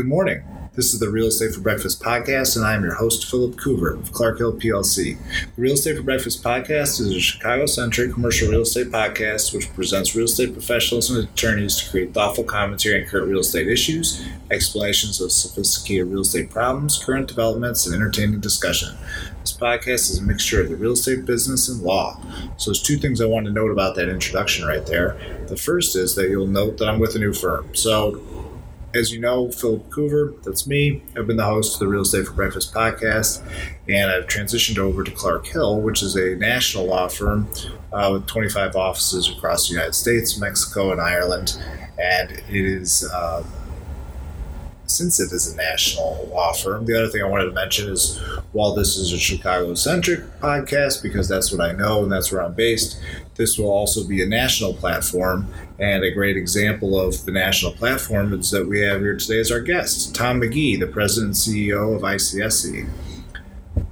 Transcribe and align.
Good 0.00 0.08
morning. 0.08 0.42
This 0.72 0.94
is 0.94 0.98
the 0.98 1.10
Real 1.10 1.26
Estate 1.26 1.52
for 1.52 1.60
Breakfast 1.60 2.02
podcast, 2.02 2.56
and 2.56 2.64
I 2.64 2.72
am 2.72 2.82
your 2.82 2.94
host, 2.94 3.30
Philip 3.30 3.56
Coover 3.56 4.00
of 4.00 4.12
Clark 4.12 4.38
Hill 4.38 4.54
PLC. 4.54 5.18
The 5.54 5.60
Real 5.60 5.74
Estate 5.74 5.98
for 5.98 6.02
Breakfast 6.02 6.42
podcast 6.42 7.02
is 7.02 7.14
a 7.14 7.20
Chicago 7.20 7.66
centric 7.66 8.14
commercial 8.14 8.48
real 8.48 8.62
estate 8.62 8.86
podcast 8.86 9.52
which 9.52 9.70
presents 9.74 10.16
real 10.16 10.24
estate 10.24 10.54
professionals 10.54 11.10
and 11.10 11.22
attorneys 11.22 11.76
to 11.76 11.90
create 11.90 12.14
thoughtful 12.14 12.44
commentary 12.44 13.02
on 13.02 13.06
current 13.10 13.28
real 13.28 13.40
estate 13.40 13.68
issues, 13.68 14.26
explanations 14.50 15.20
of 15.20 15.32
sophisticated 15.32 16.06
real 16.06 16.22
estate 16.22 16.48
problems, 16.48 16.98
current 17.04 17.28
developments, 17.28 17.84
and 17.84 17.94
entertaining 17.94 18.40
discussion. 18.40 18.96
This 19.40 19.54
podcast 19.54 20.08
is 20.08 20.18
a 20.18 20.22
mixture 20.22 20.62
of 20.62 20.70
the 20.70 20.76
real 20.76 20.92
estate 20.92 21.26
business 21.26 21.68
and 21.68 21.82
law. 21.82 22.18
So, 22.56 22.70
there's 22.70 22.82
two 22.82 22.96
things 22.96 23.20
I 23.20 23.26
want 23.26 23.44
to 23.44 23.52
note 23.52 23.70
about 23.70 23.96
that 23.96 24.08
introduction 24.08 24.66
right 24.66 24.86
there. 24.86 25.18
The 25.48 25.58
first 25.58 25.94
is 25.94 26.14
that 26.14 26.30
you'll 26.30 26.46
note 26.46 26.78
that 26.78 26.88
I'm 26.88 27.00
with 27.00 27.16
a 27.16 27.18
new 27.18 27.34
firm. 27.34 27.74
So, 27.74 28.22
as 28.94 29.12
you 29.12 29.20
know, 29.20 29.50
Philip 29.50 29.88
Coover, 29.90 30.42
that's 30.42 30.66
me. 30.66 31.02
I've 31.16 31.26
been 31.26 31.36
the 31.36 31.44
host 31.44 31.74
of 31.74 31.80
the 31.80 31.88
Real 31.88 32.02
Estate 32.02 32.26
for 32.26 32.32
Breakfast 32.32 32.74
podcast, 32.74 33.42
and 33.88 34.10
I've 34.10 34.26
transitioned 34.26 34.78
over 34.78 35.04
to 35.04 35.10
Clark 35.10 35.46
Hill, 35.46 35.80
which 35.80 36.02
is 36.02 36.16
a 36.16 36.34
national 36.36 36.86
law 36.86 37.08
firm 37.08 37.48
uh, 37.92 38.10
with 38.12 38.26
25 38.26 38.76
offices 38.76 39.28
across 39.28 39.68
the 39.68 39.74
United 39.74 39.94
States, 39.94 40.38
Mexico, 40.38 40.90
and 40.90 41.00
Ireland. 41.00 41.56
And 41.98 42.30
it 42.30 42.44
is, 42.50 43.08
uh, 43.12 43.44
since 44.90 45.20
it 45.20 45.32
is 45.32 45.52
a 45.52 45.56
national 45.56 46.28
law 46.32 46.52
firm, 46.52 46.84
the 46.84 46.96
other 46.96 47.08
thing 47.08 47.22
I 47.22 47.28
wanted 47.28 47.46
to 47.46 47.52
mention 47.52 47.90
is 47.90 48.18
while 48.52 48.74
this 48.74 48.96
is 48.96 49.12
a 49.12 49.18
Chicago 49.18 49.74
centric 49.74 50.20
podcast, 50.40 51.02
because 51.02 51.28
that's 51.28 51.52
what 51.52 51.60
I 51.60 51.72
know 51.72 52.02
and 52.02 52.12
that's 52.12 52.32
where 52.32 52.42
I'm 52.42 52.54
based, 52.54 53.00
this 53.36 53.58
will 53.58 53.70
also 53.70 54.06
be 54.06 54.22
a 54.22 54.26
national 54.26 54.74
platform. 54.74 55.46
And 55.78 56.04
a 56.04 56.10
great 56.10 56.36
example 56.36 57.00
of 57.00 57.24
the 57.24 57.32
national 57.32 57.72
platform 57.72 58.34
is 58.34 58.50
that 58.50 58.68
we 58.68 58.80
have 58.80 59.00
here 59.00 59.16
today 59.16 59.40
as 59.40 59.50
our 59.50 59.60
guest, 59.60 60.14
Tom 60.14 60.40
McGee, 60.40 60.78
the 60.78 60.86
president 60.86 61.46
and 61.46 61.56
CEO 61.56 61.96
of 61.96 62.02
ICSC. 62.02 62.88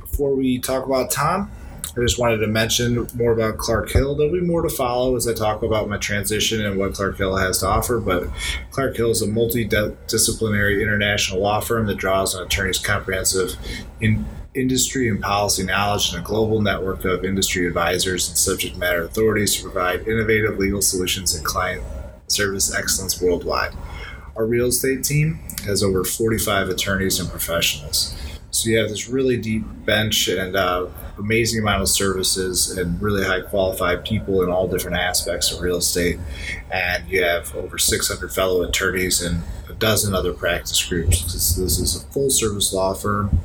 Before 0.01 0.35
we 0.35 0.59
talk 0.59 0.85
about 0.85 1.11
Tom, 1.11 1.51
I 1.99 2.03
just 2.03 2.19
wanted 2.19 2.39
to 2.39 2.47
mention 2.47 3.09
more 3.15 3.33
about 3.33 3.59
Clark 3.59 3.91
Hill. 3.91 4.15
There'll 4.15 4.33
be 4.33 4.41
more 4.41 4.63
to 4.63 4.69
follow 4.69 5.17
as 5.17 5.27
I 5.27 5.35
talk 5.35 5.63
about 5.63 5.89
my 5.89 5.97
transition 5.97 6.65
and 6.65 6.79
what 6.79 6.95
Clark 6.95 7.19
Hill 7.19 7.35
has 7.37 7.59
to 7.59 7.67
offer. 7.67 7.99
But 7.99 8.29
Clark 8.71 8.97
Hill 8.97 9.11
is 9.11 9.21
a 9.21 9.27
multidisciplinary 9.27 10.81
international 10.81 11.41
law 11.41 11.59
firm 11.59 11.87
that 11.87 11.97
draws 11.97 12.37
on 12.37 12.45
attorneys' 12.47 12.79
comprehensive 12.79 13.57
in 14.01 14.25
industry 14.55 15.09
and 15.09 15.21
policy 15.21 15.65
knowledge 15.65 16.13
and 16.13 16.23
a 16.23 16.25
global 16.25 16.61
network 16.61 17.05
of 17.05 17.25
industry 17.25 17.67
advisors 17.67 18.29
and 18.29 18.39
subject 18.39 18.77
matter 18.77 19.03
authorities 19.03 19.57
to 19.57 19.63
provide 19.65 20.07
innovative 20.07 20.57
legal 20.57 20.81
solutions 20.81 21.35
and 21.35 21.45
client 21.45 21.83
service 22.29 22.73
excellence 22.73 23.21
worldwide. 23.21 23.73
Our 24.37 24.47
real 24.47 24.67
estate 24.67 25.03
team 25.03 25.41
has 25.65 25.83
over 25.83 26.05
45 26.05 26.69
attorneys 26.69 27.19
and 27.19 27.29
professionals. 27.29 28.17
So 28.53 28.71
you 28.71 28.79
have 28.79 28.89
this 28.89 29.09
really 29.09 29.37
deep 29.37 29.65
bench 29.85 30.29
and 30.29 30.55
uh, 30.57 30.87
amazing 31.19 31.61
amount 31.61 31.83
of 31.83 31.89
services 31.89 32.77
and 32.77 33.01
really 33.01 33.25
high 33.25 33.41
qualified 33.41 34.05
people 34.05 34.43
in 34.43 34.49
all 34.49 34.69
different 34.69 34.97
aspects 34.97 35.53
of 35.53 35.61
real 35.61 35.77
estate. 35.77 36.19
And 36.71 37.09
you 37.09 37.23
have 37.23 37.55
over 37.57 37.79
600 37.79 38.33
fellow 38.33 38.63
attorneys 38.63 39.23
and 39.23 39.43
a 39.69 39.75
dozen 39.75 40.15
other 40.15 40.33
practice 40.33 40.83
groups. 40.85 41.23
This, 41.25 41.57
this 41.57 41.79
is 41.79 42.03
a 42.03 42.07
full 42.07 42.31
service 42.31 42.73
law 42.73 42.95
firm 42.95 43.41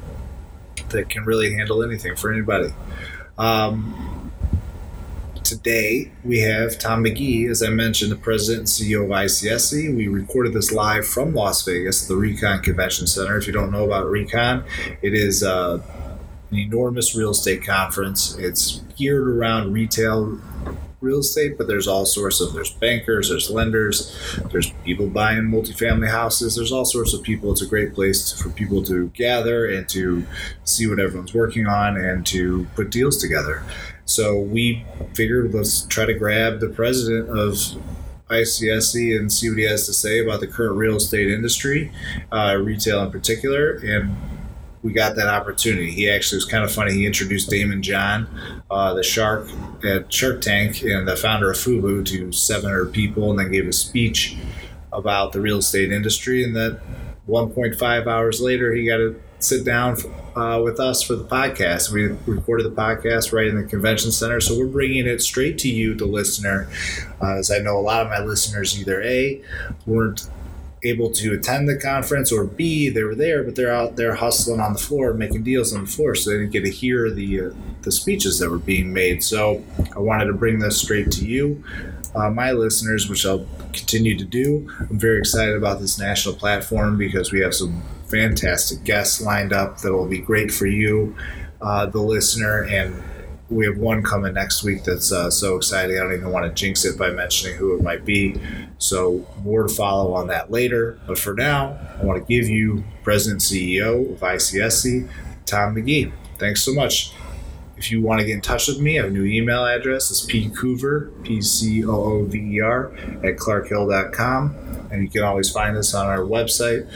that 0.89 1.09
can 1.09 1.25
really 1.25 1.53
handle 1.53 1.83
anything 1.83 2.15
for 2.15 2.31
anybody. 2.31 2.73
Um, 3.37 4.31
today 5.43 6.11
we 6.23 6.39
have 6.39 6.77
Tom 6.79 7.03
McGee, 7.03 7.49
as 7.49 7.63
I 7.63 7.69
mentioned, 7.69 8.11
the 8.11 8.15
president 8.15 8.59
and 8.59 8.67
CEO 8.67 9.03
of 9.03 9.09
ICSC. 9.09 9.95
We 9.95 10.07
recorded 10.07 10.53
this 10.53 10.71
live 10.71 11.07
from 11.07 11.33
Las 11.33 11.65
Vegas 11.65 12.07
the 12.07 12.15
Recon 12.15 12.61
Convention 12.61 13.07
Center. 13.07 13.37
If 13.37 13.47
you 13.47 13.53
don't 13.53 13.71
know 13.71 13.85
about 13.85 14.09
Recon, 14.09 14.63
it 15.01 15.13
is 15.13 15.43
uh, 15.43 15.81
an 16.53 16.59
enormous 16.59 17.15
real 17.15 17.31
estate 17.31 17.65
conference. 17.65 18.35
It's 18.37 18.81
geared 18.95 19.27
around 19.27 19.73
retail 19.73 20.39
real 21.01 21.19
estate, 21.19 21.57
but 21.57 21.67
there's 21.67 21.87
all 21.87 22.05
sorts 22.05 22.39
of 22.39 22.53
there's 22.53 22.69
bankers, 22.69 23.29
there's 23.29 23.49
lenders, 23.49 24.15
there's 24.51 24.71
people 24.85 25.07
buying 25.07 25.41
multifamily 25.43 26.09
houses. 26.09 26.55
There's 26.55 26.71
all 26.71 26.85
sorts 26.85 27.13
of 27.13 27.23
people. 27.23 27.51
It's 27.51 27.61
a 27.61 27.67
great 27.67 27.93
place 27.93 28.31
for 28.39 28.49
people 28.49 28.83
to 28.83 29.09
gather 29.09 29.65
and 29.67 29.89
to 29.89 30.25
see 30.63 30.87
what 30.87 30.99
everyone's 30.99 31.33
working 31.33 31.67
on 31.67 31.97
and 31.97 32.25
to 32.27 32.67
put 32.75 32.91
deals 32.91 33.17
together. 33.17 33.63
So 34.05 34.39
we 34.39 34.85
figured 35.13 35.53
let's 35.53 35.81
try 35.87 36.05
to 36.05 36.13
grab 36.13 36.59
the 36.59 36.69
president 36.69 37.29
of 37.29 37.55
ICSC 38.29 39.17
and 39.17 39.31
see 39.31 39.49
what 39.49 39.57
he 39.57 39.65
has 39.65 39.85
to 39.87 39.93
say 39.93 40.19
about 40.19 40.39
the 40.39 40.47
current 40.47 40.75
real 40.75 40.95
estate 40.97 41.29
industry, 41.29 41.91
uh, 42.31 42.57
retail 42.61 43.03
in 43.03 43.11
particular, 43.11 43.73
and 43.83 44.15
we 44.83 44.91
got 44.91 45.15
that 45.15 45.27
opportunity. 45.27 45.91
He 45.91 46.09
actually 46.09 46.37
was 46.37 46.45
kind 46.45 46.63
of 46.63 46.71
funny. 46.71 46.93
He 46.93 47.05
introduced 47.05 47.49
Daymond 47.49 47.81
John, 47.81 48.27
uh, 48.69 48.93
the 48.93 49.03
shark 49.03 49.49
at 49.83 50.11
Shark 50.11 50.41
Tank, 50.41 50.83
and 50.83 51.07
the 51.07 51.15
founder 51.15 51.49
of 51.49 51.57
FUBU 51.57 52.05
to 52.07 52.31
700 52.31 52.93
people, 52.93 53.31
and 53.31 53.39
then 53.39 53.51
gave 53.51 53.67
a 53.67 53.73
speech 53.73 54.37
about 54.91 55.31
the 55.31 55.39
real 55.39 55.59
estate 55.59 55.91
industry. 55.91 56.43
And 56.43 56.55
that 56.55 56.81
1.5 57.27 58.07
hours 58.07 58.41
later, 58.41 58.73
he 58.73 58.85
got 58.85 58.97
to 58.97 59.19
sit 59.39 59.65
down 59.65 59.97
uh, 60.35 60.61
with 60.63 60.79
us 60.79 61.01
for 61.01 61.15
the 61.15 61.23
podcast. 61.23 61.91
We 61.91 62.07
recorded 62.25 62.65
the 62.65 62.75
podcast 62.75 63.31
right 63.31 63.47
in 63.47 63.55
the 63.55 63.67
convention 63.67 64.11
center, 64.11 64.41
so 64.41 64.57
we're 64.57 64.67
bringing 64.67 65.07
it 65.07 65.21
straight 65.21 65.57
to 65.59 65.69
you, 65.69 65.95
the 65.95 66.05
listener. 66.05 66.67
Uh, 67.21 67.37
as 67.37 67.51
I 67.51 67.59
know, 67.59 67.77
a 67.77 67.81
lot 67.81 68.01
of 68.01 68.09
my 68.09 68.19
listeners 68.19 68.79
either 68.79 69.01
a 69.01 69.41
weren't 69.85 70.29
able 70.83 71.09
to 71.11 71.33
attend 71.33 71.67
the 71.69 71.77
conference, 71.77 72.31
or 72.31 72.43
B, 72.43 72.89
they 72.89 73.03
were 73.03 73.15
there, 73.15 73.43
but 73.43 73.55
they're 73.55 73.73
out 73.73 73.95
there 73.95 74.15
hustling 74.15 74.59
on 74.59 74.73
the 74.73 74.79
floor, 74.79 75.13
making 75.13 75.43
deals 75.43 75.73
on 75.73 75.85
the 75.85 75.89
floor, 75.89 76.15
so 76.15 76.29
they 76.29 76.37
didn't 76.37 76.51
get 76.51 76.65
to 76.65 76.71
hear 76.71 77.09
the 77.09 77.41
uh, 77.41 77.49
the 77.81 77.91
speeches 77.91 78.39
that 78.39 78.49
were 78.49 78.59
being 78.59 78.93
made. 78.93 79.23
So 79.23 79.63
I 79.95 79.99
wanted 79.99 80.25
to 80.25 80.33
bring 80.33 80.59
this 80.59 80.79
straight 80.79 81.11
to 81.11 81.25
you, 81.25 81.63
uh, 82.15 82.29
my 82.29 82.51
listeners, 82.51 83.09
which 83.09 83.25
I'll 83.25 83.45
continue 83.73 84.17
to 84.17 84.25
do. 84.25 84.69
I'm 84.79 84.99
very 84.99 85.19
excited 85.19 85.55
about 85.55 85.79
this 85.79 85.99
national 85.99 86.35
platform 86.35 86.97
because 86.97 87.31
we 87.31 87.39
have 87.41 87.53
some 87.53 87.83
fantastic 88.07 88.83
guests 88.83 89.21
lined 89.21 89.53
up 89.53 89.79
that 89.79 89.91
will 89.91 90.07
be 90.07 90.19
great 90.19 90.51
for 90.51 90.67
you, 90.67 91.15
uh, 91.61 91.85
the 91.87 91.99
listener, 92.01 92.63
and 92.63 93.01
we 93.53 93.65
have 93.65 93.77
one 93.77 94.03
coming 94.03 94.33
next 94.33 94.63
week 94.63 94.83
that's 94.83 95.11
uh, 95.11 95.29
so 95.29 95.55
exciting. 95.55 95.97
I 95.97 96.01
don't 96.01 96.13
even 96.13 96.31
want 96.31 96.45
to 96.45 96.51
jinx 96.51 96.85
it 96.85 96.97
by 96.97 97.11
mentioning 97.11 97.57
who 97.57 97.75
it 97.75 97.83
might 97.83 98.05
be. 98.05 98.39
So, 98.77 99.25
more 99.43 99.63
to 99.63 99.73
follow 99.73 100.13
on 100.13 100.27
that 100.27 100.51
later. 100.51 100.99
But 101.07 101.17
for 101.17 101.33
now, 101.33 101.79
I 101.99 102.05
want 102.05 102.19
to 102.19 102.25
give 102.27 102.47
you 102.49 102.83
President 103.03 103.41
CEO 103.41 104.13
of 104.13 104.19
ICSC, 104.19 105.09
Tom 105.45 105.75
McGee. 105.75 106.11
Thanks 106.37 106.61
so 106.63 106.73
much. 106.73 107.13
If 107.77 107.91
you 107.91 108.01
want 108.01 108.21
to 108.21 108.25
get 108.25 108.35
in 108.35 108.41
touch 108.41 108.67
with 108.67 108.79
me, 108.79 108.99
I 108.99 109.03
have 109.03 109.11
a 109.11 109.13
new 109.13 109.25
email 109.25 109.65
address. 109.65 110.11
It's 110.11 110.25
pcoover, 110.25 111.23
P 111.23 111.41
C 111.41 111.85
O 111.85 111.91
O 111.91 112.23
V 112.23 112.37
E 112.37 112.61
R, 112.61 112.93
at 113.23 113.37
clarkhill.com. 113.37 114.55
And 114.91 115.03
you 115.03 115.09
can 115.09 115.23
always 115.23 115.49
find 115.49 115.75
us 115.75 115.93
on 115.93 116.07
our 116.07 116.19
website, 116.19 116.89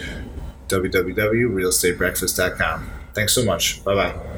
www.realestatebreakfast.com. 0.68 2.90
Thanks 3.14 3.34
so 3.34 3.44
much. 3.44 3.84
Bye 3.84 3.94
bye. 3.94 4.37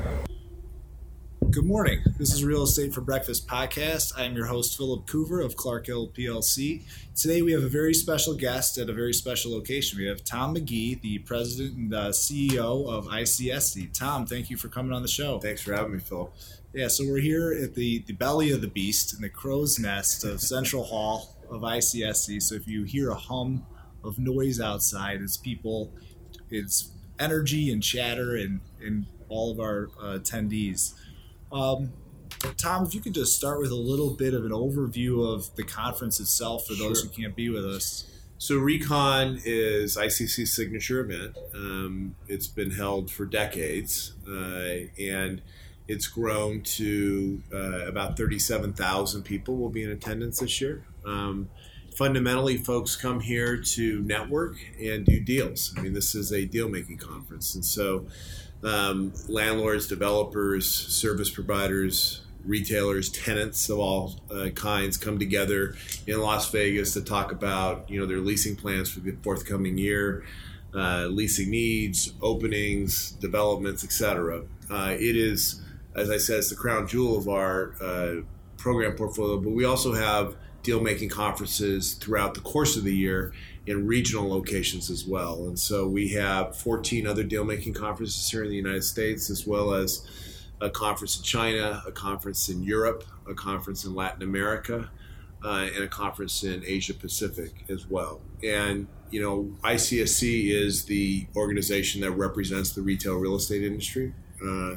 Good 1.50 1.66
morning. 1.66 2.00
This 2.16 2.32
is 2.32 2.44
Real 2.44 2.62
Estate 2.62 2.94
for 2.94 3.00
Breakfast 3.00 3.48
podcast. 3.48 4.12
I 4.16 4.22
am 4.22 4.36
your 4.36 4.46
host, 4.46 4.76
Philip 4.76 5.04
Coover 5.06 5.44
of 5.44 5.56
Clark 5.56 5.86
Hill 5.86 6.08
PLC. 6.08 6.82
Today 7.16 7.42
we 7.42 7.50
have 7.50 7.64
a 7.64 7.68
very 7.68 7.92
special 7.92 8.34
guest 8.34 8.78
at 8.78 8.88
a 8.88 8.92
very 8.92 9.12
special 9.12 9.50
location. 9.50 9.98
We 9.98 10.06
have 10.06 10.22
Tom 10.22 10.54
McGee, 10.54 11.00
the 11.00 11.18
president 11.18 11.76
and 11.76 11.92
uh, 11.92 12.08
CEO 12.10 12.88
of 12.88 13.06
ICSC. 13.06 13.92
Tom, 13.92 14.26
thank 14.26 14.48
you 14.48 14.56
for 14.56 14.68
coming 14.68 14.92
on 14.92 15.02
the 15.02 15.08
show. 15.08 15.40
Thanks 15.40 15.60
for 15.60 15.74
having 15.74 15.94
me, 15.94 15.98
Phil. 15.98 16.32
Yeah, 16.72 16.86
so 16.86 17.04
we're 17.04 17.18
here 17.18 17.52
at 17.52 17.74
the, 17.74 18.04
the 18.06 18.12
belly 18.12 18.52
of 18.52 18.60
the 18.60 18.68
beast 18.68 19.12
in 19.12 19.20
the 19.20 19.28
crow's 19.28 19.76
nest 19.76 20.22
of 20.22 20.40
Central 20.40 20.84
Hall 20.84 21.34
of 21.50 21.62
ICSC. 21.62 22.40
So 22.42 22.54
if 22.54 22.68
you 22.68 22.84
hear 22.84 23.10
a 23.10 23.16
hum 23.16 23.66
of 24.04 24.20
noise 24.20 24.60
outside, 24.60 25.20
it's 25.20 25.36
people, 25.36 25.92
it's 26.48 26.92
energy 27.18 27.72
and 27.72 27.82
chatter 27.82 28.36
and, 28.36 28.60
and 28.80 29.06
all 29.28 29.50
of 29.50 29.58
our 29.58 29.88
uh, 29.98 30.18
attendees. 30.18 30.94
Um, 31.52 31.92
Tom, 32.56 32.84
if 32.86 32.94
you 32.94 33.00
could 33.00 33.14
just 33.14 33.34
start 33.36 33.60
with 33.60 33.70
a 33.70 33.74
little 33.76 34.10
bit 34.14 34.34
of 34.34 34.44
an 34.44 34.52
overview 34.52 35.26
of 35.26 35.54
the 35.56 35.62
conference 35.62 36.20
itself 36.20 36.66
for 36.66 36.74
those 36.74 37.00
Sure. 37.00 37.08
who 37.10 37.22
can't 37.22 37.36
be 37.36 37.48
with 37.50 37.66
us. 37.66 38.04
So 38.38 38.56
Recon 38.56 39.40
is 39.44 39.96
ICSC's 39.98 40.54
signature 40.54 41.00
event. 41.00 41.36
Um, 41.54 42.14
it's 42.26 42.46
been 42.46 42.70
held 42.70 43.10
for 43.10 43.26
decades, 43.26 44.14
uh, 44.26 44.86
and 44.98 45.42
it's 45.86 46.06
grown 46.06 46.62
to 46.62 47.42
uh, 47.52 47.86
about 47.86 48.16
37,000 48.16 49.22
people 49.24 49.56
will 49.56 49.68
be 49.68 49.82
in 49.82 49.90
attendance 49.90 50.38
this 50.38 50.58
year. 50.60 50.86
Um, 51.04 51.50
fundamentally, 51.94 52.56
folks 52.56 52.96
come 52.96 53.20
here 53.20 53.58
to 53.58 54.00
network 54.00 54.56
and 54.80 55.04
do 55.04 55.20
deals. 55.20 55.74
I 55.76 55.82
mean, 55.82 55.92
this 55.92 56.14
is 56.14 56.32
a 56.32 56.46
deal 56.46 56.68
making 56.70 56.96
conference, 56.96 57.54
and 57.54 57.64
so 57.64 58.06
um, 58.64 59.12
landlords, 59.28 59.86
developers, 59.86 60.66
service 60.68 61.30
providers, 61.30 62.22
retailers, 62.44 63.10
tenants 63.10 63.68
of 63.68 63.78
all 63.78 64.16
uh, 64.30 64.48
kinds 64.50 64.96
come 64.96 65.18
together 65.18 65.74
in 66.06 66.20
Las 66.20 66.50
Vegas 66.50 66.92
to 66.94 67.02
talk 67.02 67.32
about 67.32 67.88
you 67.88 68.00
know 68.00 68.06
their 68.06 68.18
leasing 68.18 68.56
plans 68.56 68.90
for 68.90 69.00
the 69.00 69.16
forthcoming 69.22 69.78
year, 69.78 70.24
uh, 70.74 71.06
leasing 71.06 71.50
needs, 71.50 72.12
openings, 72.22 73.12
developments, 73.12 73.84
etc. 73.84 74.42
Uh, 74.70 74.94
it 74.98 75.16
is, 75.16 75.62
as 75.94 76.10
I 76.10 76.18
said, 76.18 76.38
it's 76.38 76.50
the 76.50 76.56
crown 76.56 76.86
jewel 76.86 77.18
of 77.18 77.28
our 77.28 77.74
uh, 77.80 78.22
program 78.56 78.92
portfolio. 78.92 79.38
But 79.38 79.50
we 79.50 79.64
also 79.64 79.94
have 79.94 80.36
deal 80.62 80.80
making 80.80 81.08
conferences 81.08 81.94
throughout 81.94 82.34
the 82.34 82.40
course 82.40 82.76
of 82.76 82.84
the 82.84 82.94
year 82.94 83.32
in 83.70 83.86
regional 83.86 84.28
locations 84.28 84.90
as 84.90 85.06
well. 85.06 85.44
And 85.46 85.56
so 85.56 85.86
we 85.86 86.08
have 86.08 86.56
14 86.56 87.06
other 87.06 87.22
deal 87.22 87.44
making 87.44 87.74
conferences 87.74 88.28
here 88.28 88.42
in 88.42 88.50
the 88.50 88.56
United 88.56 88.82
States, 88.82 89.30
as 89.30 89.46
well 89.46 89.72
as 89.74 90.04
a 90.60 90.68
conference 90.68 91.16
in 91.16 91.22
China, 91.22 91.80
a 91.86 91.92
conference 91.92 92.48
in 92.48 92.64
Europe, 92.64 93.04
a 93.28 93.34
conference 93.34 93.84
in 93.84 93.94
Latin 93.94 94.22
America, 94.22 94.90
uh, 95.44 95.68
and 95.72 95.84
a 95.84 95.88
conference 95.88 96.42
in 96.42 96.64
Asia 96.66 96.92
Pacific 96.92 97.64
as 97.68 97.86
well. 97.86 98.20
And 98.42 98.88
you 99.12 99.22
know, 99.22 99.56
ICSC 99.62 100.50
is 100.50 100.86
the 100.86 101.28
organization 101.36 102.00
that 102.00 102.10
represents 102.10 102.72
the 102.72 102.82
retail 102.82 103.14
real 103.14 103.36
estate 103.36 103.62
industry. 103.62 104.14
Uh, 104.44 104.76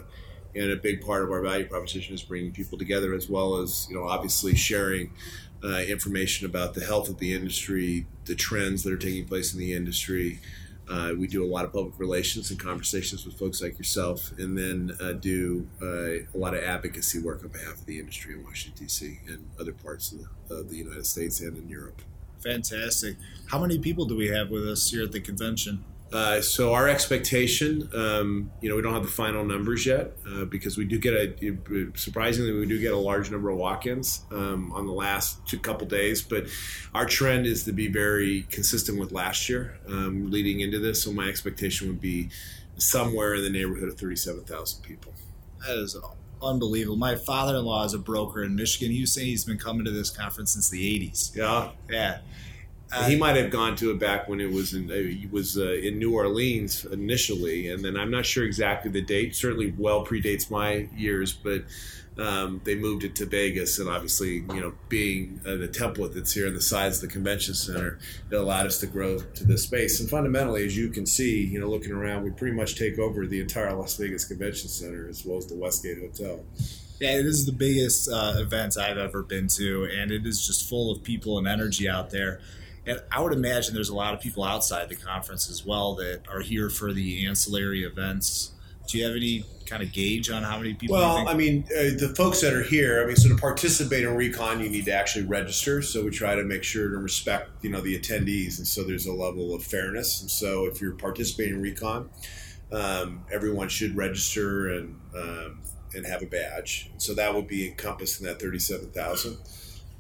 and 0.56 0.72
a 0.72 0.76
big 0.76 1.02
part 1.02 1.24
of 1.24 1.32
our 1.32 1.42
value 1.42 1.66
proposition 1.66 2.14
is 2.14 2.22
bringing 2.22 2.52
people 2.52 2.78
together 2.78 3.16
as 3.16 3.28
well 3.28 3.58
as 3.58 3.88
you 3.90 3.96
know 3.96 4.08
obviously 4.08 4.54
sharing 4.54 5.12
uh, 5.64 5.80
information 5.80 6.46
about 6.46 6.76
the 6.76 6.86
health 6.86 7.10
of 7.10 7.18
the 7.18 7.34
industry 7.34 8.06
the 8.26 8.36
trends 8.36 8.84
that 8.84 8.94
are 8.94 8.98
taking 8.98 9.26
place 9.26 9.54
in 9.54 9.60
the 9.60 9.74
industry. 9.74 10.40
Uh, 10.90 11.14
we 11.18 11.28
do 11.28 11.44
a 11.44 11.48
lot 11.48 11.64
of 11.64 11.72
public 11.72 11.98
relations 11.98 12.52
and 12.52 12.60
conversations 12.60 13.26
with 13.26 13.40
folks 13.40 13.62
like 13.62 13.78
yourself 13.78 14.34
and 14.38 14.58
then 14.58 14.92
uh, 15.02 15.14
do 15.14 15.66
uh, 15.82 15.86
a 15.86 16.38
lot 16.38 16.54
of 16.54 16.62
advocacy 16.62 17.20
work 17.20 17.42
on 17.42 17.48
behalf 17.48 17.76
of 17.76 17.86
the 17.86 17.98
industry 17.98 18.34
in 18.34 18.44
washington 18.44 18.84
d.c 18.84 19.18
and 19.28 19.50
other 19.58 19.72
parts 19.72 20.12
of 20.12 20.20
the, 20.50 20.56
of 20.56 20.70
the 20.70 20.76
united 20.76 21.06
states 21.06 21.40
and 21.40 21.58
in 21.58 21.70
europe. 21.70 22.02
Fantastic. 22.44 23.16
How 23.46 23.60
many 23.60 23.80
people 23.80 24.04
do 24.04 24.18
we 24.18 24.28
have 24.28 24.50
with 24.50 24.68
us 24.68 24.92
here 24.92 25.04
at 25.04 25.14
the 25.14 25.22
convention 25.22 25.86
uh, 26.14 26.42
so 26.42 26.74
our 26.74 26.88
expectation, 26.88 27.90
um, 27.96 28.52
you 28.62 28.70
know, 28.70 28.76
we 28.76 28.84
don't 28.84 28.94
have 28.94 29.02
the 29.02 29.10
final 29.10 29.44
numbers 29.44 29.84
yet 29.84 30.12
uh, 30.30 30.46
because 30.46 30.78
we 30.78 30.86
do 30.86 31.00
get 31.00 31.16
a 31.16 31.88
surprisingly 31.96 32.52
we 32.52 32.68
do 32.68 32.80
get 32.80 32.94
a 32.94 32.98
large 32.98 33.32
number 33.32 33.50
of 33.50 33.58
walk-ins 33.58 34.24
um, 34.32 34.72
on 34.74 34.86
the 34.86 34.92
last 34.92 35.46
two 35.48 35.58
couple 35.58 35.88
days, 35.88 36.22
but 36.22 36.46
our 36.94 37.08
trend 37.08 37.48
is 37.48 37.64
to 37.64 37.72
be 37.72 37.88
very 37.88 38.44
consistent 38.52 39.00
with 39.00 39.12
last 39.12 39.50
year 39.50 39.80
um, 39.88 40.30
leading 40.30 40.60
into 40.60 40.78
this. 40.78 41.02
So 41.02 41.12
my 41.12 41.28
expectation 41.28 41.88
would 41.88 42.02
be 42.02 42.30
somewhere 42.78 43.34
in 43.34 43.44
the 43.44 43.50
neighborhood 43.50 43.90
of 43.90 43.98
thirty-seven 43.98 44.44
thousand 44.44 44.84
people. 44.84 45.14
That 45.66 45.80
is 45.80 45.98
unbelievable. 46.44 46.98
My 46.98 47.16
father-in-law 47.16 47.86
is 47.86 47.96
a 47.96 48.00
broker 48.00 48.44
in 48.44 48.56
Michigan. 48.56 48.94
He 48.94 49.02
was 49.02 49.14
saying 49.14 49.28
he's 49.28 49.46
been 49.46 49.58
coming 49.58 49.84
to 49.86 49.92
this 49.92 50.12
conference 50.12 50.54
since 50.54 50.70
the 50.70 51.00
'80s. 51.00 51.36
Yeah, 51.36 51.72
yeah. 51.90 52.20
Uh, 52.94 53.08
he 53.08 53.16
might 53.16 53.36
have 53.36 53.50
gone 53.50 53.76
to 53.76 53.90
it 53.92 54.00
back 54.00 54.28
when 54.28 54.40
it 54.40 54.52
was 54.52 54.74
in 54.74 54.92
uh, 54.92 54.94
he 54.94 55.28
was 55.32 55.58
uh, 55.58 55.72
in 55.74 55.98
New 55.98 56.14
Orleans 56.14 56.86
initially, 56.86 57.70
and 57.70 57.84
then 57.84 57.98
I'm 57.98 58.12
not 58.12 58.26
sure 58.26 58.44
exactly 58.44 58.92
the 58.92 59.02
date. 59.02 59.36
Certainly, 59.36 59.74
well 59.78 60.06
predates 60.06 60.52
my 60.52 60.88
years, 60.96 61.34
but 61.34 61.64
um, 62.18 62.62
they 62.64 62.76
moved 62.76 63.04
it 63.04 63.16
to 63.16 63.26
Vegas, 63.26 63.80
and 63.80 63.90
obviously, 63.90 64.44
you 64.54 64.62
know, 64.62 64.74
being 64.90 65.42
uh, 65.46 65.56
the 65.56 65.68
template 65.68 66.14
that's 66.14 66.34
here 66.34 66.46
in 66.46 66.54
the 66.54 66.62
size 66.62 66.98
of 66.98 67.02
the 67.02 67.08
convention 67.08 67.56
center, 67.56 67.98
it 68.30 68.36
allowed 68.36 68.68
us 68.68 68.80
to 68.80 68.88
grow 68.88 69.18
to 69.20 69.44
this 69.44 69.64
space. 69.64 70.00
And 70.00 70.10
fundamentally, 70.10 70.64
as 70.66 70.78
you 70.78 70.90
can 70.90 71.06
see, 71.06 71.44
you 71.44 71.60
know, 71.60 71.68
looking 71.68 71.92
around, 71.92 72.24
we 72.24 72.30
pretty 72.30 72.56
much 72.56 72.76
take 72.76 73.00
over 73.00 73.26
the 73.26 73.42
entire 73.42 73.74
Las 73.74 73.98
Vegas 73.98 74.26
Convention 74.26 74.70
Center 74.70 75.08
as 75.10 75.26
well 75.26 75.38
as 75.38 75.48
the 75.48 75.56
Westgate 75.56 76.00
Hotel. 76.00 76.44
Yeah, 77.00 77.18
it 77.18 77.26
is 77.26 77.46
the 77.46 77.52
biggest 77.52 78.10
uh, 78.10 78.36
event 78.38 78.78
I've 78.78 79.00
ever 79.00 79.24
been 79.24 79.48
to, 79.56 79.90
and 79.92 80.12
it 80.12 80.26
is 80.26 80.46
just 80.46 80.70
full 80.70 80.92
of 80.92 81.04
people 81.04 81.40
and 81.40 81.48
energy 81.48 81.90
out 81.90 82.12
there. 82.12 82.40
And 82.86 83.02
I 83.12 83.22
would 83.22 83.34
imagine 83.34 83.74
there's 83.74 83.90
a 83.90 83.96
lot 83.96 84.14
of 84.14 84.20
people 84.20 84.44
outside 84.44 84.90
the 84.90 84.96
conference 84.96 85.50
as 85.50 85.66
well 85.66 85.96
that 85.96 86.22
are 86.30 86.42
here 86.42 86.70
for 86.70 86.92
the 86.92 87.26
ancillary 87.26 87.84
events. 87.84 88.52
Do 88.88 88.98
you 88.98 89.06
have 89.06 89.16
any 89.16 89.46
kind 89.66 89.82
of 89.82 89.94
gauge 89.94 90.30
on 90.30 90.44
how 90.44 90.58
many 90.58 90.74
people? 90.74 90.98
Well, 90.98 91.28
I 91.28 91.34
mean, 91.34 91.64
uh, 91.72 91.98
the 91.98 92.14
folks 92.16 92.42
that 92.42 92.54
are 92.54 92.64
here. 92.64 93.02
I 93.02 93.08
mean, 93.08 93.16
so 93.16 93.30
to 93.30 93.38
participate 93.38 94.04
in 94.04 94.14
Recon, 94.16 94.60
you 94.60 94.70
need 94.70 94.86
to 94.86 94.94
actually 94.94 95.26
register. 95.26 95.82
So 95.82 96.04
we 96.04 96.12
try 96.12 96.36
to 96.36 96.44
make 96.44 96.64
sure 96.64 96.90
to 96.90 96.98
respect, 96.98 97.50
you 97.62 97.70
know, 97.70 97.80
the 97.80 97.98
attendees, 97.98 98.58
and 98.58 98.68
so 98.68 98.84
there's 98.84 99.06
a 99.06 99.14
level 99.14 99.56
of 99.56 99.64
fairness. 99.64 100.22
And 100.22 100.30
so 100.30 100.66
if 100.66 100.82
you're 100.82 100.96
participating 100.96 101.56
in 101.56 101.62
Recon, 101.62 102.10
um, 102.74 103.26
everyone 103.32 103.70
should 103.70 103.96
register 103.96 104.70
and 104.70 105.00
um, 105.16 105.62
and 105.96 106.06
have 106.06 106.22
a 106.22 106.26
badge. 106.26 106.92
So 106.98 107.14
that 107.14 107.34
would 107.34 107.48
be 107.48 107.70
encompassed 107.70 108.20
in 108.20 108.28
that 108.28 108.42
thirty-seven 108.42 108.92
thousand. 108.92 109.38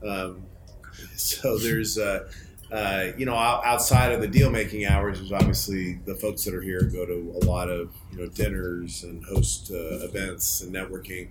Um, 0.05 0.43
so 1.15 1.57
there's. 1.57 1.97
Uh, 1.97 2.29
uh, 2.73 3.11
you 3.17 3.25
know, 3.25 3.35
outside 3.35 4.11
of 4.11 4.21
the 4.21 4.27
deal 4.27 4.49
making 4.49 4.87
hours, 4.87 5.19
is 5.19 5.31
obviously 5.31 5.99
the 6.05 6.15
folks 6.15 6.43
that 6.43 6.55
are 6.55 6.61
here 6.61 6.81
go 6.81 7.05
to 7.05 7.39
a 7.39 7.45
lot 7.45 7.69
of 7.69 7.93
you 8.11 8.17
know 8.17 8.27
dinners 8.27 9.03
and 9.03 9.23
host 9.25 9.69
uh, 9.71 10.03
events 10.03 10.61
and 10.61 10.73
networking. 10.73 11.27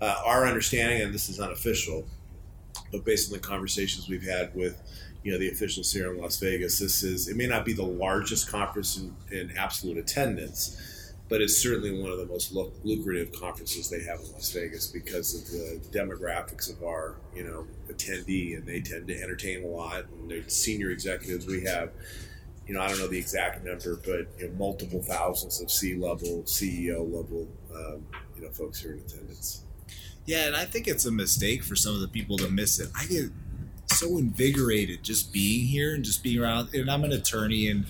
Uh, 0.00 0.14
our 0.24 0.46
understanding, 0.46 1.02
and 1.02 1.12
this 1.12 1.28
is 1.28 1.40
unofficial, 1.40 2.06
but 2.92 3.04
based 3.04 3.32
on 3.32 3.32
the 3.32 3.44
conversations 3.44 4.08
we've 4.08 4.22
had 4.22 4.54
with 4.54 4.80
you 5.24 5.32
know 5.32 5.38
the 5.38 5.50
officials 5.50 5.90
here 5.90 6.14
in 6.14 6.20
Las 6.20 6.38
Vegas, 6.38 6.78
this 6.78 7.02
is 7.02 7.26
it 7.26 7.36
may 7.36 7.48
not 7.48 7.64
be 7.64 7.72
the 7.72 7.82
largest 7.82 8.48
conference 8.48 8.96
in, 8.96 9.16
in 9.36 9.56
absolute 9.56 9.98
attendance 9.98 10.80
but 11.28 11.40
it's 11.40 11.56
certainly 11.56 11.98
one 11.98 12.10
of 12.10 12.18
the 12.18 12.26
most 12.26 12.52
lucrative 12.52 13.32
conferences 13.32 13.88
they 13.88 14.02
have 14.02 14.20
in 14.20 14.32
Las 14.32 14.52
Vegas 14.52 14.88
because 14.88 15.34
of 15.34 15.46
the 15.50 15.98
demographics 15.98 16.70
of 16.70 16.82
our, 16.84 17.16
you 17.34 17.44
know, 17.44 17.66
attendee, 17.88 18.56
and 18.56 18.66
they 18.66 18.80
tend 18.80 19.08
to 19.08 19.20
entertain 19.20 19.64
a 19.64 19.66
lot. 19.66 20.04
And 20.10 20.30
the 20.30 20.44
senior 20.48 20.90
executives 20.90 21.46
we 21.46 21.64
have, 21.64 21.90
you 22.66 22.74
know, 22.74 22.82
I 22.82 22.88
don't 22.88 22.98
know 22.98 23.08
the 23.08 23.18
exact 23.18 23.64
number, 23.64 23.96
but 23.96 24.28
you 24.38 24.48
know, 24.48 24.54
multiple 24.58 25.02
thousands 25.02 25.60
of 25.60 25.70
C 25.70 25.94
level, 25.94 26.42
CEO 26.44 27.00
level, 27.00 27.48
um, 27.74 28.06
you 28.36 28.42
know, 28.42 28.50
folks 28.50 28.80
here 28.80 28.92
in 28.92 29.00
attendance. 29.00 29.62
Yeah, 30.26 30.46
and 30.46 30.56
I 30.56 30.64
think 30.64 30.88
it's 30.88 31.04
a 31.04 31.12
mistake 31.12 31.62
for 31.62 31.76
some 31.76 31.94
of 31.94 32.00
the 32.00 32.08
people 32.08 32.38
to 32.38 32.50
miss 32.50 32.78
it. 32.80 32.90
I 32.98 33.06
get 33.06 33.30
so 33.86 34.16
invigorated 34.16 35.02
just 35.02 35.32
being 35.32 35.66
here 35.66 35.94
and 35.94 36.04
just 36.04 36.22
being 36.22 36.40
around. 36.40 36.74
And 36.74 36.90
I'm 36.90 37.04
an 37.04 37.12
attorney, 37.12 37.68
and 37.68 37.86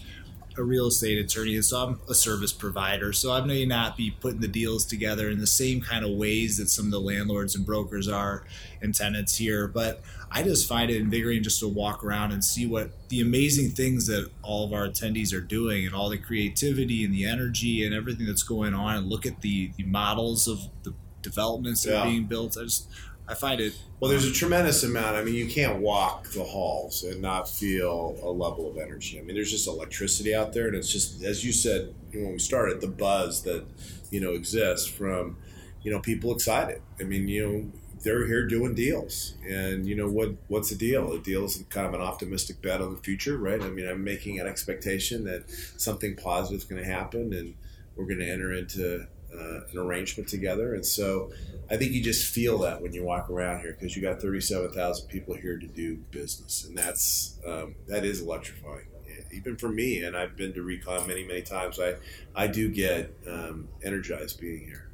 a 0.57 0.63
real 0.63 0.87
estate 0.87 1.19
attorney, 1.19 1.55
and 1.55 1.65
so 1.65 1.79
I'm 1.79 2.01
a 2.09 2.15
service 2.15 2.53
provider. 2.53 3.13
So 3.13 3.33
I 3.33 3.41
may 3.41 3.65
not 3.65 3.97
be 3.97 4.11
putting 4.11 4.41
the 4.41 4.49
deals 4.49 4.85
together 4.85 5.29
in 5.29 5.39
the 5.39 5.47
same 5.47 5.81
kind 5.81 6.05
of 6.05 6.13
ways 6.13 6.59
that 6.59 6.69
some 6.69 6.87
of 6.87 6.91
the 6.93 7.01
landlords 7.01 7.57
and 7.57 7.67
brokers 7.67 8.09
are 8.09 8.45
and 8.81 8.95
tenants 8.95 9.37
here. 9.37 9.67
But 9.67 10.03
I 10.31 10.43
just 10.43 10.69
find 10.69 10.91
it 10.91 11.01
invigorating 11.01 11.43
just 11.43 11.61
to 11.61 11.69
walk 11.69 12.05
around 12.05 12.33
and 12.33 12.45
see 12.45 12.67
what 12.67 12.91
the 13.09 13.21
amazing 13.21 13.71
things 13.71 14.07
that 14.07 14.31
all 14.43 14.65
of 14.65 14.73
our 14.73 14.87
attendees 14.87 15.33
are 15.33 15.41
doing 15.41 15.87
and 15.87 15.95
all 15.95 16.09
the 16.09 16.19
creativity 16.19 17.05
and 17.05 17.13
the 17.13 17.25
energy 17.25 17.85
and 17.85 17.95
everything 17.95 18.27
that's 18.27 18.43
going 18.43 18.75
on 18.75 18.97
and 18.97 19.09
look 19.09 19.27
at 19.27 19.41
the, 19.41 19.73
the 19.77 19.85
models 19.85 20.47
of 20.47 20.61
the 20.83 20.95
developments 21.23 21.83
that 21.83 21.93
yeah. 21.93 22.03
are 22.03 22.07
being 22.07 22.25
built. 22.25 22.57
I 22.57 22.65
just 22.65 22.89
I 23.27 23.35
find 23.35 23.61
it. 23.61 23.75
Well, 24.01 24.11
there's 24.11 24.27
a 24.27 24.33
tremendous 24.33 24.83
amount. 24.83 25.17
I 25.17 25.25
mean, 25.25 25.35
you 25.35 25.49
can't 25.49 25.81
walk 25.81 26.29
the 26.33 26.45
halls 26.45 27.05
and 27.05 27.23
not 27.23 27.49
feel 27.49 28.19
a 28.23 28.31
level 28.31 28.71
of 28.71 28.77
energy. 28.77 29.19
I 29.19 29.23
mean, 29.23 29.35
there's 29.35 29.51
just 29.51 29.67
electricity 29.67 30.35
out 30.35 30.53
there, 30.53 30.67
and 30.67 30.77
it's 30.77 30.93
just 30.93 31.23
as 31.25 31.45
you 31.45 31.53
said 31.53 31.95
when 32.13 32.33
we 32.33 32.39
started, 32.39 32.81
the 32.81 32.89
buzz 32.89 33.43
that 33.45 33.65
you 34.11 34.21
know 34.21 34.33
exists 34.33 34.87
from 34.87 35.39
you 35.83 35.91
know 35.91 36.01
people 36.01 36.35
excited. 36.35 36.83
I 37.01 37.05
mean, 37.05 37.27
you 37.27 37.47
know, 37.47 37.73
they're 38.03 38.27
here 38.27 38.47
doing 38.47 38.75
deals, 38.75 39.35
and 39.49 39.87
you 39.87 39.95
know 39.95 40.09
what? 40.09 40.35
What's 40.49 40.69
the 40.69 40.77
deal? 40.77 41.11
The 41.11 41.19
deal 41.19 41.45
is 41.45 41.65
kind 41.71 41.87
of 41.87 41.95
an 41.95 42.03
optimistic 42.03 42.61
bet 42.61 42.83
on 42.83 42.95
the 42.95 43.01
future, 43.01 43.39
right? 43.39 43.61
I 43.63 43.71
mean, 43.71 43.89
I'm 43.89 44.05
making 44.05 44.39
an 44.39 44.47
expectation 44.47 45.25
that 45.25 45.45
something 45.79 46.15
positive 46.15 46.59
is 46.59 46.65
going 46.65 46.83
to 46.83 46.89
happen, 46.89 47.33
and 47.33 47.55
we're 47.97 48.07
going 48.07 48.21
to 48.21 48.31
enter 48.31 48.53
into 48.53 49.07
uh, 49.39 49.61
an 49.71 49.79
arrangement 49.79 50.29
together, 50.29 50.75
and 50.75 50.85
so 50.85 51.33
I 51.71 51.77
think 51.77 51.93
you 51.93 52.03
just 52.03 52.33
feel 52.33 52.59
that 52.59 52.83
when 52.83 52.93
you 52.93 53.05
walk 53.05 53.31
around 53.31 53.61
here 53.61 53.73
because 53.79 53.97
you 53.97 54.03
got 54.03 54.21
37,000 54.21 55.09
people 55.09 55.35
here 55.35 55.59
to 55.59 55.67
do 55.67 55.97
business, 56.11 56.65
and 56.65 56.77
that's 56.77 57.39
um, 57.47 57.75
that 57.89 58.05
is 58.05 58.21
electrifying. 58.21 58.87
Even 59.33 59.57
for 59.57 59.69
me, 59.69 60.03
and 60.03 60.17
I've 60.17 60.37
been 60.37 60.53
to 60.55 60.63
Recon 60.63 61.09
many, 61.09 61.25
many 61.25 61.43
times. 61.43 61.81
I 61.81 61.95
I 62.35 62.47
do 62.47 62.69
get 62.69 63.15
um, 63.29 63.69
energized 63.83 64.41
being 64.41 64.67
here. 64.67 64.91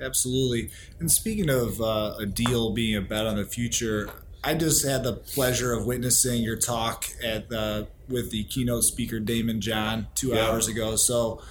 Absolutely. 0.00 0.70
And 0.98 1.10
speaking 1.10 1.50
of 1.50 1.80
uh, 1.80 2.14
a 2.18 2.26
deal 2.26 2.72
being 2.72 2.96
a 2.96 3.00
bet 3.00 3.26
on 3.26 3.36
the 3.36 3.44
future, 3.44 4.10
I 4.42 4.54
just 4.54 4.86
had 4.86 5.02
the 5.02 5.14
pleasure 5.14 5.72
of 5.72 5.84
witnessing 5.84 6.42
your 6.42 6.56
talk 6.56 7.06
at 7.22 7.50
the, 7.50 7.88
with 8.08 8.30
the 8.30 8.44
keynote 8.44 8.84
speaker 8.84 9.20
Daymond 9.20 9.58
John 9.58 10.08
two 10.14 10.28
yeah. 10.28 10.46
hours 10.46 10.68
ago. 10.68 10.96
So 10.96 11.42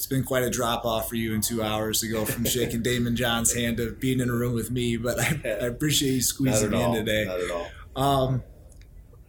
it's 0.00 0.06
been 0.06 0.24
quite 0.24 0.42
a 0.42 0.48
drop 0.48 0.86
off 0.86 1.10
for 1.10 1.16
you 1.16 1.34
in 1.34 1.42
two 1.42 1.62
hours 1.62 2.00
to 2.00 2.08
go 2.08 2.24
from 2.24 2.44
shaking 2.46 2.82
Daymond 2.82 3.16
John's 3.16 3.52
hand 3.52 3.76
to 3.76 3.92
being 3.92 4.20
in 4.20 4.30
a 4.30 4.32
room 4.32 4.54
with 4.54 4.70
me. 4.70 4.96
But 4.96 5.20
I, 5.20 5.38
I 5.44 5.66
appreciate 5.66 6.12
you 6.12 6.22
squeezing 6.22 6.70
me 6.70 6.82
in 6.82 6.94
today. 6.94 7.26
Not 7.26 7.40
at 7.40 7.50
all. 7.50 7.70
Um, 8.02 8.42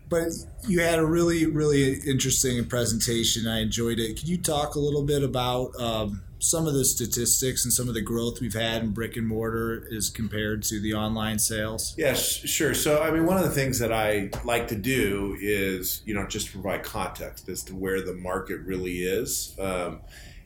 but 0.08 0.30
you 0.70 0.80
had 0.80 0.98
a 0.98 1.06
really, 1.06 1.46
really 1.46 1.96
interesting 2.08 2.64
presentation. 2.64 3.50
I 3.50 3.60
enjoyed 3.60 4.00
it. 4.00 4.18
Could 4.18 4.30
you 4.30 4.38
talk 4.38 4.76
a 4.76 4.80
little 4.80 5.04
bit 5.04 5.24
about 5.24 5.78
um, 5.78 6.24
some 6.40 6.68
of 6.68 6.74
the 6.74 6.86
statistics 6.86 7.66
and 7.66 7.74
some 7.74 7.90
of 7.90 7.94
the 7.94 8.02
growth 8.02 8.40
we've 8.40 8.54
had 8.54 8.82
in 8.82 8.92
brick 8.92 9.18
and 9.18 9.28
mortar 9.28 9.86
is 9.90 10.10
compared 10.10 10.64
to 10.64 10.80
the 10.80 10.94
online 10.94 11.40
sales? 11.40 11.94
Yes, 11.98 12.26
sure. 12.26 12.74
So, 12.74 13.04
I 13.04 13.12
mean, 13.12 13.26
one 13.26 13.36
of 13.36 13.44
the 13.44 13.52
things 13.52 13.80
that 13.80 13.92
I 13.92 14.30
like 14.46 14.70
to 14.70 14.78
do 14.78 15.36
is, 15.38 16.02
you 16.06 16.14
know, 16.14 16.26
just 16.28 16.48
to 16.48 16.54
provide 16.54 16.84
context 16.84 17.50
as 17.50 17.62
to 17.64 17.76
where 17.76 18.00
the 18.02 18.14
market 18.14 18.62
really 18.62 19.00
is. 19.00 19.54
Um, 19.60 20.00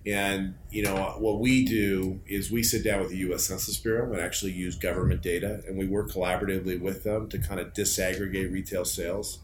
and 0.05 0.53
you 0.69 0.83
know 0.83 1.15
what 1.17 1.39
we 1.39 1.65
do 1.65 2.21
is 2.27 2.51
we 2.51 2.61
sit 2.61 2.83
down 2.83 2.99
with 3.01 3.09
the 3.09 3.17
U.S. 3.17 3.45
Census 3.45 3.77
Bureau 3.77 4.11
and 4.11 4.21
actually 4.21 4.51
use 4.51 4.75
government 4.75 5.21
data, 5.21 5.63
and 5.67 5.77
we 5.77 5.87
work 5.87 6.11
collaboratively 6.11 6.79
with 6.79 7.03
them 7.03 7.27
to 7.29 7.39
kind 7.39 7.59
of 7.59 7.73
disaggregate 7.73 8.51
retail 8.51 8.85
sales. 8.85 9.39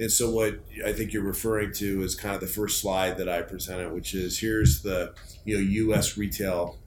And 0.00 0.10
so, 0.10 0.30
what 0.30 0.60
I 0.84 0.92
think 0.92 1.12
you're 1.12 1.22
referring 1.22 1.72
to 1.74 2.02
is 2.02 2.14
kind 2.14 2.34
of 2.34 2.40
the 2.40 2.46
first 2.48 2.80
slide 2.80 3.18
that 3.18 3.28
I 3.28 3.42
presented, 3.42 3.92
which 3.92 4.14
is 4.14 4.40
here's 4.40 4.82
the 4.82 5.14
you 5.44 5.54
know 5.54 5.60
U.S. 5.60 6.16
retail 6.16 6.78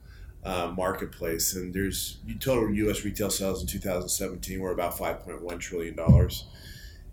uh, 0.44 0.72
marketplace, 0.76 1.54
and 1.54 1.72
there's 1.72 2.18
total 2.40 2.70
U.S. 2.70 3.04
retail 3.04 3.30
sales 3.30 3.62
in 3.62 3.66
2017 3.66 4.60
were 4.60 4.72
about 4.72 4.94
5.1 4.94 5.60
trillion 5.60 5.96
dollars. 5.96 6.46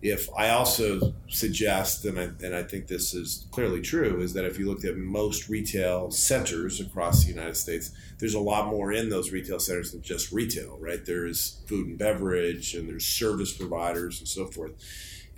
If 0.04 0.28
I 0.36 0.50
also 0.50 1.14
suggest, 1.30 2.04
and 2.04 2.20
I, 2.20 2.24
and 2.44 2.54
I 2.54 2.62
think 2.62 2.88
this 2.88 3.14
is 3.14 3.46
clearly 3.50 3.80
true, 3.80 4.20
is 4.20 4.34
that 4.34 4.44
if 4.44 4.58
you 4.58 4.66
looked 4.66 4.84
at 4.84 4.98
most 4.98 5.48
retail 5.48 6.10
centers 6.10 6.78
across 6.78 7.24
the 7.24 7.30
United 7.30 7.56
States, 7.56 7.90
there's 8.18 8.34
a 8.34 8.40
lot 8.40 8.68
more 8.68 8.92
in 8.92 9.08
those 9.08 9.32
retail 9.32 9.58
centers 9.58 9.92
than 9.92 10.02
just 10.02 10.30
retail, 10.30 10.76
right? 10.78 11.02
There's 11.06 11.62
food 11.66 11.86
and 11.86 11.96
beverage, 11.96 12.74
and 12.74 12.86
there's 12.86 13.06
service 13.06 13.54
providers, 13.54 14.18
and 14.18 14.28
so 14.28 14.44
forth. 14.44 14.72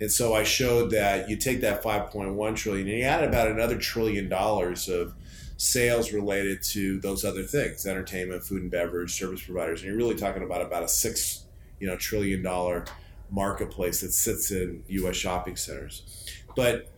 And 0.01 0.11
so 0.11 0.33
I 0.33 0.43
showed 0.43 0.91
that 0.91 1.29
you 1.29 1.37
take 1.37 1.61
that 1.61 1.81
5.1 1.81 2.55
trillion 2.57 2.89
and 2.89 2.97
you 2.97 3.05
add 3.05 3.23
about 3.23 3.47
another 3.47 3.77
trillion 3.77 4.27
dollars 4.27 4.89
of 4.89 5.13
sales 5.55 6.11
related 6.11 6.61
to 6.61 6.99
those 6.99 7.23
other 7.23 7.43
things, 7.43 7.85
entertainment, 7.85 8.43
food 8.43 8.63
and 8.63 8.69
beverage, 8.69 9.13
service 9.13 9.41
providers, 9.41 9.79
and 9.79 9.87
you're 9.87 9.97
really 9.97 10.15
talking 10.15 10.43
about 10.43 10.61
about 10.61 10.83
a 10.83 10.89
six, 10.89 11.45
you 11.79 11.87
know, 11.87 11.95
trillion 11.95 12.43
dollar 12.43 12.83
marketplace 13.29 14.01
that 14.01 14.13
sits 14.13 14.51
in 14.51 14.83
U.S. 14.87 15.15
shopping 15.15 15.55
centers. 15.55 16.25
But 16.55 16.89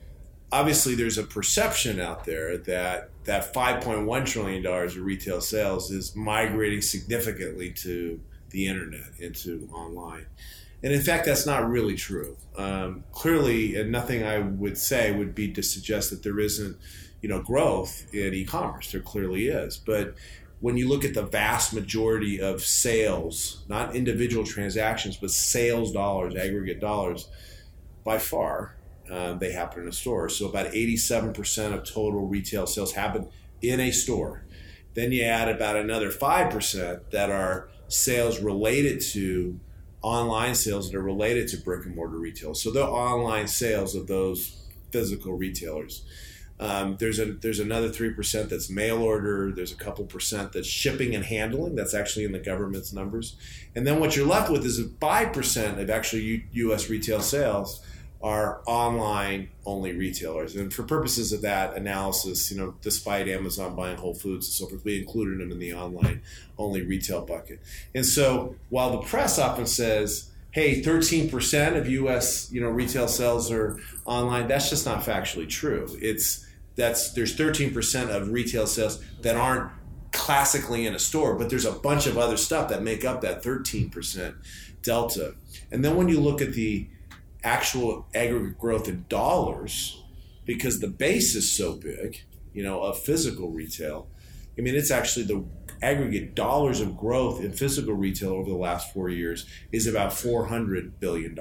obviously, 0.52 0.96
there's 0.96 1.18
a 1.18 1.24
perception 1.24 2.00
out 2.00 2.26
there 2.26 2.58
that 2.58 3.10
that 3.26 3.54
5.1 3.54 4.26
trillion 4.26 4.64
dollars 4.64 4.96
of 4.96 5.04
retail 5.04 5.42
sales 5.42 5.92
is 5.92 6.16
migrating 6.16 6.82
significantly 6.82 7.72
to 7.72 8.20
the 8.50 8.68
internet, 8.68 9.10
into 9.20 9.70
online. 9.72 10.26
And 10.82 10.94
in 10.94 11.02
fact, 11.02 11.26
that's 11.26 11.46
not 11.46 11.70
really 11.70 11.96
true. 11.96 12.38
Um, 12.58 13.04
clearly, 13.12 13.76
and 13.76 13.92
nothing 13.92 14.24
I 14.24 14.40
would 14.40 14.78
say 14.78 15.12
would 15.12 15.36
be 15.36 15.52
to 15.52 15.62
suggest 15.62 16.10
that 16.10 16.24
there 16.24 16.40
isn't, 16.40 16.78
you 17.22 17.28
know, 17.30 17.42
growth 17.42 18.14
in 18.14 18.34
e-commerce. 18.34 18.92
There 18.92 19.02
clearly 19.02 19.48
is, 19.48 19.78
but 19.78 20.16
when 20.60 20.78
you 20.78 20.88
look 20.88 21.06
at 21.06 21.14
the 21.14 21.24
vast 21.24 21.74
majority 21.74 22.40
of 22.40 22.62
sales, 22.62 23.64
not 23.70 23.96
individual 23.96 24.46
transactions, 24.46 25.16
but 25.16 25.32
sales 25.32 25.92
dollars, 25.92 26.36
aggregate 26.36 26.82
dollars, 26.82 27.30
by 28.04 28.18
far, 28.18 28.76
uh, 29.10 29.34
they 29.34 29.52
happen 29.52 29.84
in 29.84 29.90
a 29.90 29.94
store. 29.94 30.30
So 30.30 30.48
about 30.48 30.68
87% 30.68 31.74
of 31.74 31.84
total 31.84 32.28
retail 32.28 32.68
sales 32.68 32.94
happen 32.94 33.28
in 33.62 33.80
a 33.80 33.92
store. 33.92 34.44
Then 34.94 35.12
you 35.12 35.24
add 35.24 35.48
about 35.48 35.78
another 35.78 36.10
5% 36.10 37.12
that 37.12 37.30
are 37.30 37.70
sales 37.88 38.40
related 38.40 39.02
to 39.02 39.60
online 40.02 40.56
sales 40.56 40.90
that 40.90 40.98
are 40.98 41.04
related 41.04 41.48
to 41.50 41.58
brick 41.58 41.86
and 41.86 41.96
mortar 41.96 42.18
retail. 42.18 42.54
So 42.54 42.72
the 42.72 42.86
online 42.86 43.48
sales 43.48 43.96
of 43.96 44.08
those 44.08 44.66
physical 44.92 45.34
retailers. 45.34 46.04
Um, 46.60 46.98
there's 46.98 47.20
a 47.20 47.26
there's 47.26 47.60
another 47.60 47.90
three 47.90 48.14
percent 48.14 48.50
that's 48.50 48.70
mail 48.70 49.02
order. 49.02 49.52
There's 49.52 49.72
a 49.72 49.76
couple 49.78 50.06
percent 50.06 50.52
that's 50.52 50.68
shipping 50.68 51.16
and 51.16 51.24
handling. 51.24 51.76
That's 51.76 51.94
actually 51.94 52.26
in 52.26 52.34
the 52.34 52.40
government's 52.40 52.92
numbers. 52.92 53.36
And 53.76 53.88
then 53.88 54.00
what 54.00 54.16
you're 54.16 54.28
left 54.28 54.52
with 54.52 54.66
is 54.66 54.82
five 55.00 55.32
percent 55.32 55.80
of 55.80 55.90
actually 55.90 56.24
U, 56.24 56.42
U.S. 56.52 56.90
retail 56.90 57.22
sales 57.22 57.82
are 58.22 58.62
online 58.66 59.50
only 59.66 59.94
retailers. 59.94 60.56
And 60.56 60.74
for 60.74 60.84
purposes 60.84 61.32
of 61.32 61.42
that 61.42 61.78
analysis, 61.78 62.52
you 62.52 62.58
know, 62.58 62.76
despite 62.82 63.30
Amazon 63.30 63.76
buying 63.76 63.98
Whole 63.98 64.14
Foods 64.14 64.48
and 64.48 64.54
so 64.54 64.68
forth, 64.68 64.84
we 64.84 65.00
included 65.00 65.40
them 65.40 65.52
in 65.52 65.60
the 65.60 65.74
online 65.74 66.22
only 66.58 66.82
retail 66.82 67.26
bucket. 67.26 67.62
And 67.96 68.06
so 68.06 68.56
while 68.70 68.92
the 68.92 69.08
press 69.08 69.40
often 69.40 69.66
says, 69.66 70.32
hey, 70.52 70.82
13% 70.82 71.78
of 71.78 71.88
US, 71.88 72.52
you 72.52 72.60
know, 72.60 72.70
retail 72.70 73.08
sales 73.08 73.50
are 73.52 73.80
online, 74.04 74.48
that's 74.48 74.70
just 74.70 74.86
not 74.86 75.02
factually 75.04 75.48
true. 75.48 75.88
It's 76.02 76.46
that's 76.80 77.12
there's 77.12 77.36
13% 77.36 78.10
of 78.10 78.32
retail 78.32 78.66
sales 78.66 79.04
that 79.22 79.36
aren't 79.36 79.72
classically 80.12 80.88
in 80.88 80.96
a 80.96 81.00
store, 81.00 81.36
but 81.36 81.50
there's 81.50 81.66
a 81.66 81.72
bunch 81.72 82.08
of 82.08 82.18
other 82.18 82.38
stuff 82.38 82.70
that 82.70 82.82
make 82.82 83.06
up 83.06 83.22
that 83.22 83.44
13% 83.44 84.36
delta. 84.82 85.36
And 85.72 85.84
then 85.84 85.96
when 85.96 86.08
you 86.10 86.20
look 86.20 86.42
at 86.42 86.54
the 86.54 86.88
actual 87.44 88.08
aggregate 88.16 88.58
growth 88.58 88.88
in 88.88 89.06
dollars, 89.10 90.02
because 90.46 90.80
the 90.80 90.88
base 90.88 91.36
is 91.36 91.52
so 91.52 91.74
big, 91.74 92.24
you 92.54 92.64
know, 92.64 92.82
of 92.82 92.98
physical 92.98 93.52
retail, 93.52 94.08
I 94.58 94.62
mean, 94.62 94.76
it's 94.76 94.92
actually 94.92 95.26
the 95.26 95.46
aggregate 95.82 96.36
dollars 96.36 96.82
of 96.82 96.98
growth 96.98 97.42
in 97.42 97.54
physical 97.54 97.94
retail 97.94 98.32
over 98.32 98.50
the 98.50 98.58
last 98.58 98.94
four 98.94 99.10
years 99.10 99.46
is 99.72 99.88
about 99.88 100.12
$400 100.12 100.94
billion 101.00 101.38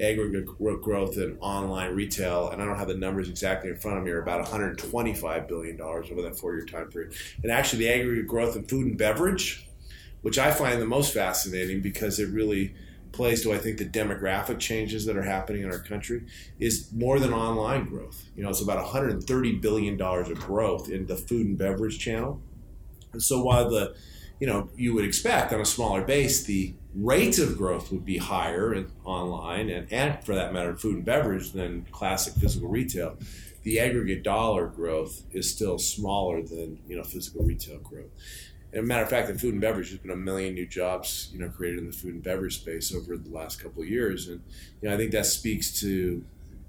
aggregate 0.00 0.46
growth 0.82 1.16
in 1.16 1.38
online 1.40 1.94
retail, 1.94 2.50
and 2.50 2.60
I 2.60 2.64
don't 2.64 2.78
have 2.78 2.88
the 2.88 2.96
numbers 2.96 3.28
exactly 3.28 3.70
in 3.70 3.76
front 3.76 3.98
of 3.98 4.04
me, 4.04 4.10
are 4.10 4.22
about 4.22 4.40
125 4.40 5.48
billion 5.48 5.76
dollars 5.76 6.08
over 6.10 6.22
that 6.22 6.38
four-year 6.38 6.66
time 6.66 6.88
period. 6.88 7.14
And 7.42 7.50
actually, 7.50 7.80
the 7.80 7.92
aggregate 7.92 8.26
growth 8.26 8.56
in 8.56 8.64
food 8.64 8.86
and 8.86 8.98
beverage, 8.98 9.66
which 10.22 10.38
I 10.38 10.50
find 10.50 10.80
the 10.80 10.86
most 10.86 11.14
fascinating 11.14 11.80
because 11.80 12.18
it 12.18 12.28
really 12.30 12.74
plays 13.12 13.42
to 13.42 13.52
I 13.52 13.58
think 13.58 13.78
the 13.78 13.86
demographic 13.88 14.58
changes 14.58 15.06
that 15.06 15.16
are 15.16 15.22
happening 15.22 15.62
in 15.62 15.70
our 15.70 15.78
country, 15.78 16.26
is 16.58 16.92
more 16.92 17.18
than 17.18 17.32
online 17.32 17.86
growth. 17.86 18.24
You 18.36 18.42
know, 18.42 18.50
it's 18.50 18.60
about 18.60 18.76
130 18.76 19.52
billion 19.56 19.96
dollars 19.96 20.28
of 20.28 20.38
growth 20.40 20.90
in 20.90 21.06
the 21.06 21.16
food 21.16 21.46
and 21.46 21.58
beverage 21.58 21.98
channel. 21.98 22.42
And 23.12 23.22
so 23.22 23.42
while 23.42 23.70
the 23.70 23.94
you 24.40 24.46
know, 24.46 24.68
you 24.76 24.94
would 24.94 25.04
expect 25.04 25.52
on 25.52 25.60
a 25.60 25.64
smaller 25.64 26.02
base, 26.02 26.44
the 26.44 26.74
rate 26.96 27.38
of 27.38 27.58
growth 27.58 27.92
would 27.92 28.04
be 28.04 28.18
higher 28.18 28.74
in 28.74 28.90
online 29.04 29.68
and, 29.68 29.92
and 29.92 30.24
for 30.24 30.34
that 30.34 30.52
matter, 30.52 30.74
food 30.76 30.96
and 30.96 31.04
beverage 31.04 31.52
than 31.52 31.86
classic 31.90 32.34
physical 32.34 32.68
retail. 32.68 33.16
The 33.62 33.80
aggregate 33.80 34.22
dollar 34.22 34.68
growth 34.68 35.22
is 35.32 35.50
still 35.50 35.78
smaller 35.78 36.42
than, 36.42 36.78
you 36.86 36.96
know, 36.96 37.02
physical 37.02 37.44
retail 37.44 37.78
growth. 37.78 38.10
And 38.72 38.84
a 38.84 38.86
matter 38.86 39.02
of 39.02 39.10
fact, 39.10 39.28
in 39.28 39.38
food 39.38 39.52
and 39.52 39.60
beverage, 39.60 39.90
there's 39.90 40.00
been 40.00 40.10
a 40.10 40.16
million 40.16 40.54
new 40.54 40.66
jobs, 40.66 41.30
you 41.32 41.38
know, 41.38 41.48
created 41.48 41.80
in 41.80 41.86
the 41.86 41.92
food 41.92 42.14
and 42.14 42.22
beverage 42.22 42.60
space 42.60 42.94
over 42.94 43.16
the 43.16 43.30
last 43.30 43.62
couple 43.62 43.82
of 43.82 43.88
years. 43.88 44.28
And, 44.28 44.42
you 44.80 44.88
know, 44.88 44.94
I 44.94 44.98
think 44.98 45.12
that 45.12 45.26
speaks 45.26 45.80
to 45.80 46.24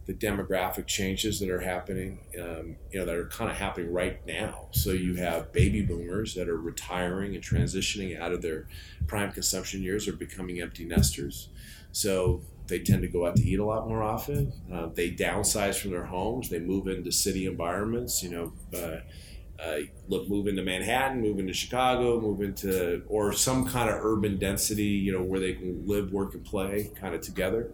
the 0.08 0.14
demographic 0.14 0.88
changes 0.88 1.40
that 1.42 1.50
are 1.50 1.60
happening, 1.60 2.20
um, 2.40 2.78
you 2.92 3.00
know, 3.00 3.06
that 3.06 3.16
are 3.16 3.28
kind 3.28 3.52
of 3.52 3.58
happening 3.58 3.92
right 3.92 4.26
now. 4.26 4.68
So 4.72 4.92
you 4.92 5.16
have 5.16 5.52
baby 5.52 5.82
boomers 5.82 6.34
that 6.36 6.48
are 6.48 6.58
retiring 6.58 7.36
and 7.36 7.44
transitioning 7.44 8.18
out 8.18 8.32
of 8.32 8.42
their 8.42 8.68
prime 9.06 9.34
consumption 9.34 9.84
years 9.84 10.08
or 10.08 10.14
becoming 10.14 10.62
empty 10.62 10.86
nesters. 10.86 11.50
So 11.92 12.42
they 12.68 12.80
tend 12.80 13.02
to 13.02 13.10
go 13.10 13.28
out 13.28 13.36
to 13.36 13.44
eat 13.44 13.60
a 13.60 13.66
lot 13.66 13.90
more 13.90 14.02
often. 14.02 14.54
Uh, 14.74 14.88
they 14.94 15.12
downsize 15.12 15.78
from 15.78 15.92
their 15.92 16.06
homes. 16.06 16.50
They 16.50 16.60
move 16.60 16.88
into 16.88 17.12
city 17.12 17.46
environments. 17.46 18.24
You 18.24 18.30
know, 18.30 18.54
uh, 18.74 19.62
uh, 19.62 19.80
look, 20.08 20.30
move 20.30 20.48
into 20.48 20.64
Manhattan, 20.64 21.22
move 21.22 21.40
into 21.40 21.54
Chicago, 21.54 22.22
move 22.22 22.42
into 22.42 23.04
or 23.10 23.34
some 23.34 23.68
kind 23.68 23.90
of 23.90 24.04
urban 24.06 24.38
density. 24.38 24.84
You 24.84 25.14
know, 25.14 25.24
where 25.24 25.40
they 25.40 25.54
can 25.54 25.86
live, 25.86 26.14
work, 26.14 26.34
and 26.34 26.46
play 26.46 26.92
kind 26.96 27.14
of 27.14 27.20
together 27.20 27.74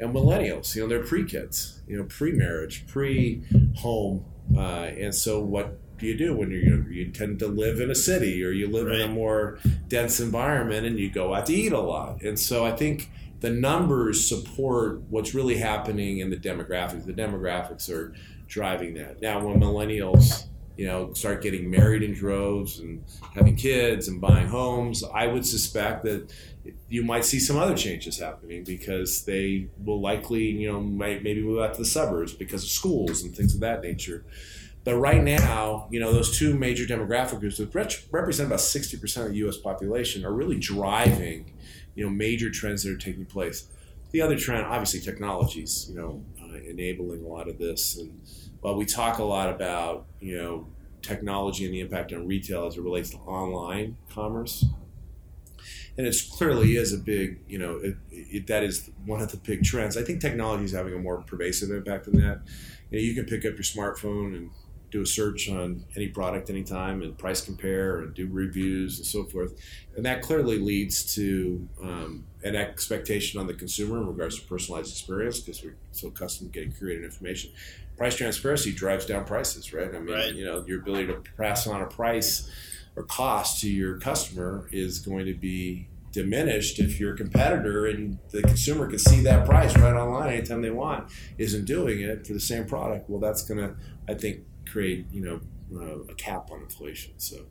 and 0.00 0.14
millennials. 0.14 0.74
You 0.74 0.82
know, 0.82 0.88
they're 0.88 1.04
pre 1.04 1.24
kids, 1.24 1.82
you 1.86 1.96
know, 1.96 2.04
pre 2.04 2.32
marriage, 2.32 2.86
pre 2.86 3.42
home. 3.76 4.24
Uh, 4.56 4.90
and 4.98 5.14
so, 5.14 5.40
what 5.40 5.78
do 5.98 6.06
you 6.06 6.16
do 6.16 6.36
when 6.36 6.50
you're 6.50 6.62
younger? 6.62 6.90
You 6.90 7.10
tend 7.10 7.38
to 7.40 7.48
live 7.48 7.80
in 7.80 7.90
a 7.90 7.94
city 7.94 8.42
or 8.44 8.50
you 8.50 8.68
live 8.68 8.86
right. 8.86 9.00
in 9.00 9.10
a 9.10 9.12
more 9.12 9.58
dense 9.88 10.20
environment 10.20 10.86
and 10.86 10.98
you 10.98 11.10
go 11.10 11.34
out 11.34 11.46
to 11.46 11.54
eat 11.54 11.72
a 11.72 11.80
lot. 11.80 12.22
And 12.22 12.38
so, 12.38 12.64
I 12.64 12.72
think 12.72 13.10
the 13.40 13.50
numbers 13.50 14.28
support 14.28 15.02
what's 15.08 15.34
really 15.34 15.58
happening 15.58 16.18
in 16.18 16.30
the 16.30 16.36
demographics. 16.36 17.04
The 17.04 17.12
demographics 17.12 17.92
are 17.92 18.14
driving 18.48 18.94
that. 18.94 19.20
Now, 19.20 19.44
when 19.44 19.60
millennials 19.60 20.46
you 20.78 20.86
know, 20.86 21.12
start 21.12 21.42
getting 21.42 21.68
married 21.68 22.04
in 22.04 22.14
droves 22.14 22.78
and 22.78 23.04
having 23.34 23.56
kids 23.56 24.06
and 24.06 24.20
buying 24.20 24.46
homes, 24.46 25.02
I 25.12 25.26
would 25.26 25.44
suspect 25.44 26.04
that 26.04 26.32
you 26.88 27.02
might 27.02 27.24
see 27.24 27.40
some 27.40 27.56
other 27.56 27.76
changes 27.76 28.20
happening 28.20 28.62
because 28.62 29.24
they 29.24 29.66
will 29.84 30.00
likely, 30.00 30.44
you 30.44 30.70
know, 30.70 30.80
might 30.80 31.24
maybe 31.24 31.42
move 31.42 31.60
out 31.60 31.74
to 31.74 31.80
the 31.80 31.84
suburbs 31.84 32.32
because 32.32 32.62
of 32.62 32.70
schools 32.70 33.22
and 33.22 33.34
things 33.34 33.54
of 33.54 33.60
that 33.60 33.82
nature. 33.82 34.24
But 34.84 34.94
right 34.98 35.22
now, 35.22 35.88
you 35.90 35.98
know, 35.98 36.12
those 36.12 36.38
two 36.38 36.56
major 36.56 36.84
demographic 36.84 37.40
groups 37.40 37.58
that 37.58 37.74
represent 38.12 38.46
about 38.46 38.60
60% 38.60 39.26
of 39.26 39.30
the 39.30 39.36
U.S. 39.38 39.56
population 39.56 40.24
are 40.24 40.32
really 40.32 40.60
driving, 40.60 41.56
you 41.96 42.04
know, 42.04 42.10
major 42.10 42.50
trends 42.50 42.84
that 42.84 42.92
are 42.92 42.96
taking 42.96 43.26
place. 43.26 43.66
The 44.12 44.22
other 44.22 44.38
trend, 44.38 44.64
obviously, 44.64 45.00
technologies, 45.00 45.86
you 45.90 46.00
know, 46.00 46.22
uh, 46.40 46.54
enabling 46.54 47.24
a 47.24 47.28
lot 47.28 47.48
of 47.48 47.58
this. 47.58 47.98
And 47.98 48.20
while 48.60 48.76
we 48.76 48.84
talk 48.84 49.18
a 49.18 49.24
lot 49.24 49.48
about, 49.48 50.06
you 50.20 50.36
know, 50.36 50.66
technology 51.02 51.64
and 51.64 51.74
the 51.74 51.80
impact 51.80 52.12
on 52.12 52.26
retail 52.26 52.66
as 52.66 52.76
it 52.76 52.82
relates 52.82 53.10
to 53.10 53.16
online 53.18 53.96
commerce. 54.10 54.64
And 55.96 56.06
it 56.06 56.16
clearly 56.32 56.76
is 56.76 56.92
a 56.92 56.98
big, 56.98 57.40
you 57.48 57.58
know, 57.58 57.78
it, 57.78 57.96
it, 58.10 58.46
that 58.46 58.62
is 58.62 58.90
one 59.04 59.20
of 59.20 59.30
the 59.32 59.36
big 59.36 59.64
trends. 59.64 59.96
I 59.96 60.02
think 60.02 60.20
technology 60.20 60.64
is 60.64 60.72
having 60.72 60.94
a 60.94 60.98
more 60.98 61.22
pervasive 61.22 61.70
impact 61.70 62.04
than 62.04 62.20
that. 62.20 62.42
You, 62.90 62.98
know, 62.98 63.04
you 63.04 63.14
can 63.14 63.24
pick 63.24 63.44
up 63.44 63.54
your 63.54 63.62
smartphone 63.62 64.36
and 64.36 64.50
do 64.90 65.02
a 65.02 65.06
search 65.06 65.48
on 65.50 65.84
any 65.96 66.08
product 66.08 66.48
anytime 66.48 67.02
and 67.02 67.16
price 67.18 67.40
compare 67.40 68.00
and 68.00 68.14
do 68.14 68.28
reviews 68.30 68.98
and 68.98 69.06
so 69.06 69.24
forth. 69.24 69.54
And 69.96 70.06
that 70.06 70.22
clearly 70.22 70.58
leads 70.58 71.14
to 71.14 71.68
um, 71.82 72.24
an 72.42 72.56
expectation 72.56 73.40
on 73.40 73.46
the 73.46 73.54
consumer 73.54 73.98
in 73.98 74.06
regards 74.06 74.38
to 74.40 74.46
personalized 74.46 74.90
experience 74.92 75.40
because 75.40 75.62
we're 75.62 75.76
so 75.92 76.08
accustomed 76.08 76.52
to 76.52 76.58
getting 76.58 76.72
curated 76.72 77.04
information. 77.04 77.50
Price 77.96 78.16
transparency 78.16 78.72
drives 78.72 79.06
down 79.06 79.24
prices, 79.24 79.72
right? 79.72 79.94
I 79.94 79.98
mean, 79.98 80.14
right. 80.14 80.34
you 80.34 80.44
know, 80.44 80.64
your 80.66 80.80
ability 80.80 81.08
to 81.08 81.22
pass 81.36 81.66
on 81.66 81.82
a 81.82 81.86
price 81.86 82.50
or 82.96 83.02
cost 83.02 83.60
to 83.62 83.70
your 83.70 83.98
customer 83.98 84.68
is 84.72 85.00
going 85.00 85.26
to 85.26 85.34
be 85.34 85.88
diminished 86.12 86.78
if 86.78 86.98
your 86.98 87.14
competitor 87.14 87.86
and 87.86 88.18
the 88.30 88.42
consumer 88.42 88.88
can 88.88 88.98
see 88.98 89.20
that 89.20 89.46
price 89.46 89.76
right 89.76 89.94
online 89.94 90.32
anytime 90.32 90.62
they 90.62 90.70
want 90.70 91.10
isn't 91.36 91.64
doing 91.64 92.00
it 92.00 92.26
for 92.26 92.32
the 92.32 92.40
same 92.40 92.66
product. 92.66 93.08
Well, 93.08 93.20
that's 93.20 93.42
going 93.42 93.60
to, 93.60 93.76
I 94.08 94.14
think, 94.14 94.40
create 94.70 95.06
you 95.12 95.22
know 95.22 95.40
uh, 95.80 96.02
a 96.10 96.14
cap 96.14 96.50
on 96.50 96.62
inflation. 96.62 97.12
So. 97.18 97.46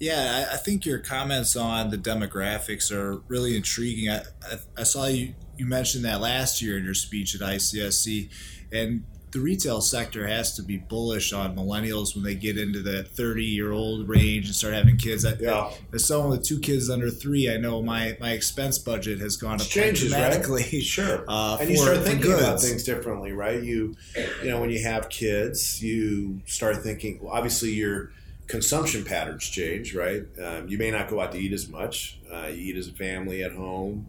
Yeah, 0.00 0.46
I, 0.50 0.54
I, 0.54 0.56
think 0.56 0.84
your 0.84 0.98
comments 0.98 1.54
on 1.54 1.90
the 1.90 1.96
demographics 1.96 2.90
are 2.90 3.22
really 3.28 3.56
intriguing. 3.56 4.10
I, 4.10 4.22
I, 4.42 4.58
I 4.78 4.82
saw 4.82 5.06
you 5.06 5.34
you 5.56 5.66
mentioned 5.66 6.04
that 6.04 6.20
last 6.20 6.60
year 6.60 6.76
in 6.76 6.84
your 6.84 6.94
speech 6.94 7.34
at 7.34 7.40
ICSC, 7.40 8.28
and 8.72 9.04
the 9.34 9.40
retail 9.40 9.80
sector 9.80 10.28
has 10.28 10.54
to 10.54 10.62
be 10.62 10.76
bullish 10.76 11.32
on 11.32 11.56
millennials 11.56 12.14
when 12.14 12.22
they 12.22 12.36
get 12.36 12.56
into 12.56 12.80
that 12.80 13.08
30 13.08 13.44
year 13.44 13.72
old 13.72 14.08
range 14.08 14.46
and 14.46 14.54
start 14.54 14.74
having 14.74 14.96
kids. 14.96 15.26
yeah. 15.40 15.72
As 15.92 16.04
someone 16.04 16.30
with 16.30 16.44
two 16.44 16.60
kids 16.60 16.88
under 16.88 17.10
three, 17.10 17.52
I 17.52 17.56
know 17.56 17.82
my, 17.82 18.16
my 18.20 18.30
expense 18.30 18.78
budget 18.78 19.18
has 19.18 19.36
gone 19.36 19.60
up 19.60 19.66
changes, 19.66 20.10
dramatically. 20.10 20.62
Right? 20.62 20.82
Sure. 20.94 21.24
Uh, 21.26 21.58
and 21.60 21.68
you 21.68 21.76
start 21.76 21.98
thinking 21.98 22.32
about 22.32 22.60
things 22.60 22.84
differently, 22.84 23.32
right? 23.32 23.60
You, 23.60 23.96
you 24.42 24.50
know, 24.50 24.60
when 24.60 24.70
you 24.70 24.80
have 24.84 25.08
kids, 25.08 25.82
you 25.82 26.40
start 26.46 26.76
thinking, 26.76 27.18
well, 27.20 27.32
obviously 27.32 27.70
your 27.72 28.12
consumption 28.46 29.04
patterns 29.04 29.48
change, 29.48 29.96
right? 29.96 30.22
Um, 30.40 30.68
you 30.68 30.78
may 30.78 30.92
not 30.92 31.08
go 31.08 31.20
out 31.20 31.32
to 31.32 31.38
eat 31.38 31.52
as 31.52 31.68
much. 31.68 32.20
Uh, 32.32 32.46
you 32.46 32.74
eat 32.74 32.76
as 32.76 32.86
a 32.86 32.92
family 32.92 33.42
at 33.42 33.52
home. 33.52 34.06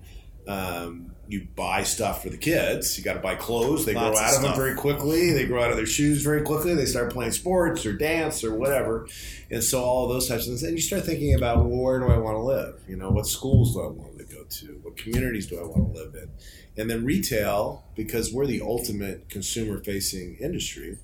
Um, 0.47 1.15
you 1.27 1.47
buy 1.55 1.83
stuff 1.83 2.21
for 2.21 2.29
the 2.29 2.37
kids. 2.37 2.97
You 2.97 3.03
got 3.03 3.15
to 3.15 3.19
buy 3.19 3.35
clothes. 3.35 3.85
They 3.85 3.93
Lots 3.93 4.17
grow 4.17 4.25
out 4.25 4.31
of, 4.31 4.37
of 4.37 4.41
them 4.43 4.55
very 4.55 4.75
quickly. 4.75 5.33
They 5.33 5.45
grow 5.45 5.63
out 5.63 5.71
of 5.71 5.77
their 5.77 5.85
shoes 5.85 6.21
very 6.21 6.43
quickly. 6.43 6.75
They 6.75 6.85
start 6.85 7.11
playing 7.11 7.31
sports 7.31 7.85
or 7.85 7.93
dance 7.93 8.43
or 8.43 8.55
whatever. 8.55 9.07
And 9.49 9.63
so 9.63 9.83
all 9.83 10.07
those 10.07 10.27
types 10.27 10.43
of 10.43 10.49
things. 10.49 10.63
And 10.63 10.73
you 10.73 10.81
start 10.81 11.03
thinking 11.03 11.33
about 11.33 11.57
well, 11.57 11.67
where 11.67 11.99
do 11.99 12.07
I 12.07 12.17
want 12.17 12.35
to 12.35 12.41
live? 12.41 12.79
You 12.87 12.95
know, 12.95 13.09
what 13.09 13.25
schools 13.25 13.73
do 13.73 13.81
I 13.81 13.87
want 13.87 14.17
to 14.19 14.25
go 14.25 14.43
to? 14.43 14.79
What 14.83 14.97
communities 14.97 15.47
do 15.47 15.59
I 15.59 15.63
want 15.63 15.93
to 15.93 15.99
live 15.99 16.15
in? 16.15 16.29
And 16.77 16.89
then 16.89 17.05
retail, 17.05 17.85
because 17.95 18.33
we're 18.33 18.45
the 18.45 18.61
ultimate 18.61 19.29
consumer 19.29 19.81
facing 19.81 20.35
industry, 20.39 20.97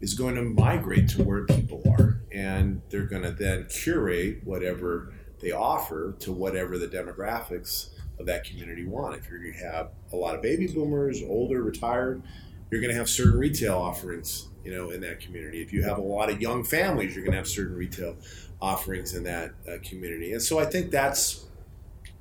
is 0.00 0.14
going 0.14 0.34
to 0.34 0.42
migrate 0.42 1.08
to 1.10 1.22
where 1.22 1.46
people 1.46 1.82
are. 1.98 2.20
And 2.32 2.82
they're 2.90 3.06
going 3.06 3.22
to 3.22 3.30
then 3.30 3.66
curate 3.70 4.40
whatever 4.44 5.14
they 5.40 5.52
offer 5.52 6.16
to 6.20 6.32
whatever 6.32 6.78
the 6.78 6.88
demographics 6.88 7.90
of 8.18 8.26
that 8.26 8.44
community 8.44 8.84
want. 8.84 9.16
If 9.16 9.28
you're 9.28 9.40
going 9.40 9.54
to 9.54 9.64
have 9.64 9.90
a 10.12 10.16
lot 10.16 10.34
of 10.34 10.42
baby 10.42 10.66
boomers, 10.66 11.22
older, 11.22 11.62
retired, 11.62 12.22
you're 12.70 12.80
going 12.80 12.92
to 12.92 12.98
have 12.98 13.08
certain 13.08 13.38
retail 13.38 13.76
offerings, 13.76 14.48
you 14.64 14.74
know, 14.74 14.90
in 14.90 15.00
that 15.02 15.20
community. 15.20 15.62
If 15.62 15.72
you 15.72 15.82
have 15.84 15.98
a 15.98 16.02
lot 16.02 16.30
of 16.30 16.40
young 16.40 16.64
families, 16.64 17.14
you're 17.14 17.24
going 17.24 17.32
to 17.32 17.38
have 17.38 17.48
certain 17.48 17.76
retail 17.76 18.16
offerings 18.60 19.14
in 19.14 19.24
that 19.24 19.52
uh, 19.68 19.78
community. 19.82 20.32
And 20.32 20.42
so 20.42 20.58
I 20.58 20.64
think 20.64 20.90
that's, 20.90 21.44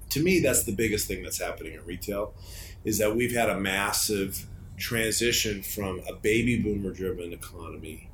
to 0.10 0.22
me, 0.22 0.40
that's 0.40 0.64
the 0.64 0.74
biggest 0.74 1.08
thing 1.08 1.24
that's 1.24 1.40
happening 1.40 1.74
in 1.74 1.86
retail, 1.86 2.34
is 2.84 2.98
that 2.98 3.16
we've 3.16 3.34
had 3.34 3.50
a 3.50 3.60
massive 3.60 4.46
transition 4.78 5.64
from 5.64 6.02
a 6.10 6.14
baby 6.14 6.60
boomer 6.60 6.92
driven 6.92 7.32
economy 7.32 8.10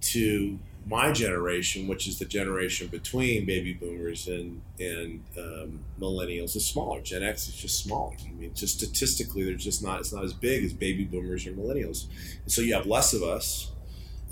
to 0.00 0.58
my 0.86 1.12
generation, 1.12 1.88
which 1.88 2.06
is 2.06 2.18
the 2.18 2.24
generation 2.24 2.88
between 2.88 3.46
baby 3.46 3.72
boomers 3.72 4.28
and 4.28 4.60
and 4.78 5.22
um, 5.38 5.80
millennials, 6.00 6.56
is 6.56 6.66
smaller. 6.66 7.00
Gen 7.00 7.22
X 7.22 7.48
is 7.48 7.54
just 7.54 7.82
smaller. 7.82 8.14
I 8.26 8.32
mean, 8.32 8.52
just 8.54 8.78
statistically, 8.78 9.44
they're 9.44 9.54
just 9.54 9.82
not. 9.82 10.00
It's 10.00 10.12
not 10.12 10.24
as 10.24 10.32
big 10.32 10.64
as 10.64 10.72
baby 10.72 11.04
boomers 11.04 11.46
or 11.46 11.52
millennials, 11.52 12.06
and 12.42 12.52
so 12.52 12.60
you 12.60 12.74
have 12.74 12.86
less 12.86 13.14
of 13.14 13.22
us, 13.22 13.72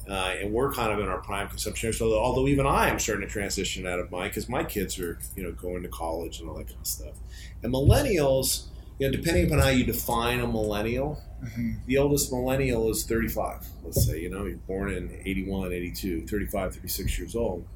uh, 0.09 0.35
and 0.41 0.53
we're 0.53 0.73
kind 0.73 0.93
of 0.93 1.01
in 1.01 1.09
our 1.09 1.19
prime 1.19 1.49
consumption. 1.49 1.93
So, 1.93 2.13
although 2.15 2.47
even 2.49 2.67
I 2.67 2.89
am 2.89 2.99
starting 2.99 3.27
to 3.27 3.33
transition 3.33 3.87
out 3.87 3.99
of 3.99 4.11
mine 4.11 4.29
because 4.29 4.49
my 4.49 4.65
kids 4.65 4.99
are 4.99 5.19
you 5.37 5.43
know 5.43 5.53
going 5.53 5.83
to 5.83 5.89
college 5.89 6.41
and 6.41 6.49
all 6.49 6.57
that 6.57 6.69
kind 6.69 6.81
of 6.81 6.87
stuff, 6.87 7.15
and 7.63 7.73
millennials 7.73 8.67
you 8.99 9.11
know, 9.11 9.17
depending 9.17 9.47
upon 9.47 9.59
how 9.59 9.69
you 9.69 9.85
define 9.85 10.41
a 10.41 10.47
millennial, 10.47 11.21
mm-hmm. 11.43 11.73
the 11.87 11.99
oldest 11.99 12.33
millennial 12.33 12.91
is 12.91 13.05
35. 13.05 13.67
Let's 13.85 14.07
say, 14.07 14.21
you 14.21 14.31
know, 14.31 14.45
you're 14.45 14.57
born 14.57 14.93
in 14.93 15.21
81, 15.25 15.73
82, 15.73 16.27
35, 16.27 16.75
36 16.75 17.19
years 17.19 17.37
old. 17.37 17.67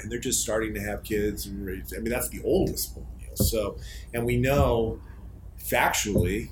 And 0.00 0.10
they're 0.10 0.18
just 0.18 0.42
starting 0.42 0.74
to 0.74 0.80
have 0.80 1.02
kids. 1.02 1.46
And 1.46 1.68
I 1.68 2.00
mean, 2.00 2.10
that's 2.10 2.28
the 2.28 2.42
oldest 2.44 2.96
millennial. 2.96 3.36
So, 3.36 3.76
and 4.12 4.26
we 4.26 4.36
know 4.36 5.00
factually 5.58 6.48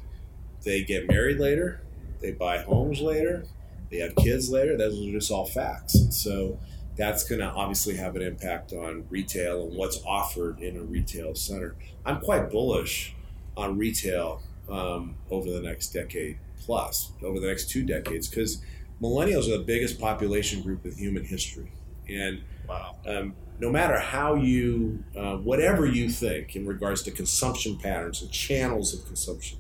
they 0.65 0.85
get 0.85 1.09
married 1.09 1.39
later, 1.39 1.81
they 2.21 2.33
buy 2.33 2.59
homes 2.59 3.01
later, 3.01 3.45
they 3.91 3.99
have 3.99 4.15
kids 4.17 4.51
later. 4.51 4.77
Those 4.77 5.01
are 5.07 5.11
just 5.11 5.31
all 5.31 5.47
facts. 5.47 5.95
And 5.97 6.15
so 6.15 6.59
that's 6.97 7.25
going 7.25 7.41
to 7.41 7.49
obviously 7.49 7.97
have 7.97 8.15
an 8.17 8.23
impact 8.23 8.73
on 8.73 9.05
retail 9.11 9.65
and 9.65 9.77
what's 9.77 10.01
offered 10.07 10.61
in 10.61 10.77
a 10.77 10.83
retail 10.83 11.35
center. 11.35 11.75
I'm 12.05 12.21
quite 12.21 12.51
bullish 12.51 13.15
on 13.57 13.79
retail 13.79 14.43
um, 14.71 15.17
over 15.31 15.51
the 15.51 15.61
next 15.61 15.89
decade 15.89 16.39
plus, 16.59 17.13
over 17.23 17.41
the 17.41 17.47
next 17.47 17.71
two 17.71 17.85
decades, 17.85 18.29
because 18.29 18.63
millennials 19.03 19.49
are 19.49 19.59
the 19.59 19.65
biggest 19.65 20.01
population 20.01 20.63
group 20.63 20.85
in 20.85 20.93
human 20.93 21.25
history. 21.25 21.73
And 22.09 22.43
wow. 22.69 22.97
um, 23.07 23.35
no 23.59 23.71
matter 23.71 23.99
how 23.99 24.35
you, 24.35 25.05
uh, 25.17 25.37
whatever 25.37 25.87
you 25.87 26.09
think 26.09 26.57
in 26.57 26.67
regards 26.67 27.03
to 27.03 27.11
consumption 27.11 27.79
patterns 27.79 28.23
and 28.23 28.31
channels 28.31 28.95
of 28.95 29.07
consumption, 29.07 29.59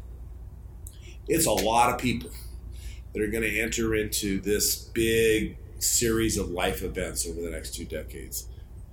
it's 1.29 1.47
a 1.47 1.53
lot 1.53 1.93
of 1.93 2.01
people 2.01 2.31
that 3.13 3.23
are 3.23 3.29
going 3.29 3.43
to 3.43 3.61
enter 3.61 3.95
into 3.95 4.41
this 4.41 4.77
big 4.77 5.57
series 5.79 6.37
of 6.37 6.51
life 6.51 6.83
events 6.83 7.27
over 7.27 7.41
the 7.41 7.51
next 7.51 7.75
two 7.75 7.85
decades 7.85 8.47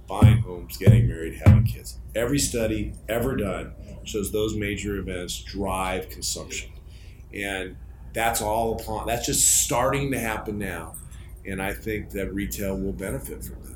buying 0.07 0.39
homes, 0.39 0.77
getting 0.77 1.07
married, 1.07 1.41
having 1.45 1.63
kids. 1.63 1.99
Every 2.15 2.39
study 2.39 2.93
ever 3.09 3.35
done 3.35 3.73
shows 4.03 4.31
those 4.31 4.55
major 4.55 4.97
events 4.97 5.41
drive 5.41 6.09
consumption. 6.09 6.71
And 7.33 7.75
that's 8.13 8.41
all 8.41 8.79
upon 8.79 9.05
that's 9.05 9.25
just 9.25 9.63
starting 9.63 10.11
to 10.11 10.19
happen 10.19 10.57
now. 10.57 10.95
And 11.45 11.61
I 11.61 11.73
think 11.73 12.11
that 12.11 12.33
retail 12.33 12.77
will 12.77 12.93
benefit 12.93 13.43
from 13.43 13.61
that. 13.63 13.66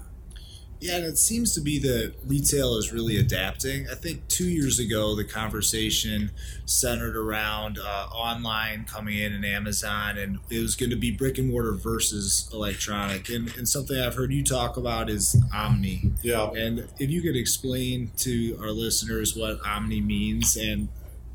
Yeah, 0.81 0.95
and 0.97 1.05
it 1.05 1.19
seems 1.19 1.53
to 1.53 1.61
be 1.61 1.77
that 1.79 2.15
retail 2.25 2.75
is 2.75 2.91
really 2.91 3.17
adapting. 3.17 3.87
I 3.87 3.93
think 3.93 4.27
two 4.27 4.49
years 4.49 4.79
ago, 4.79 5.15
the 5.15 5.23
conversation 5.23 6.31
centered 6.65 7.15
around 7.15 7.77
uh, 7.77 8.07
online 8.11 8.85
coming 8.85 9.17
in 9.19 9.31
and 9.31 9.45
Amazon, 9.45 10.17
and 10.17 10.39
it 10.49 10.59
was 10.59 10.75
going 10.75 10.89
to 10.89 10.95
be 10.95 11.11
brick 11.11 11.37
and 11.37 11.49
mortar 11.51 11.73
versus 11.73 12.49
electronic. 12.51 13.29
And, 13.29 13.55
and 13.55 13.69
something 13.69 13.95
I've 13.95 14.15
heard 14.15 14.33
you 14.33 14.43
talk 14.43 14.75
about 14.75 15.07
is 15.07 15.39
Omni. 15.53 16.13
Yeah. 16.23 16.49
And 16.49 16.87
if 16.97 17.11
you 17.11 17.21
could 17.21 17.35
explain 17.35 18.11
to 18.17 18.57
our 18.59 18.71
listeners 18.71 19.35
what 19.35 19.63
Omni 19.63 20.01
means 20.01 20.57
and 20.57 20.89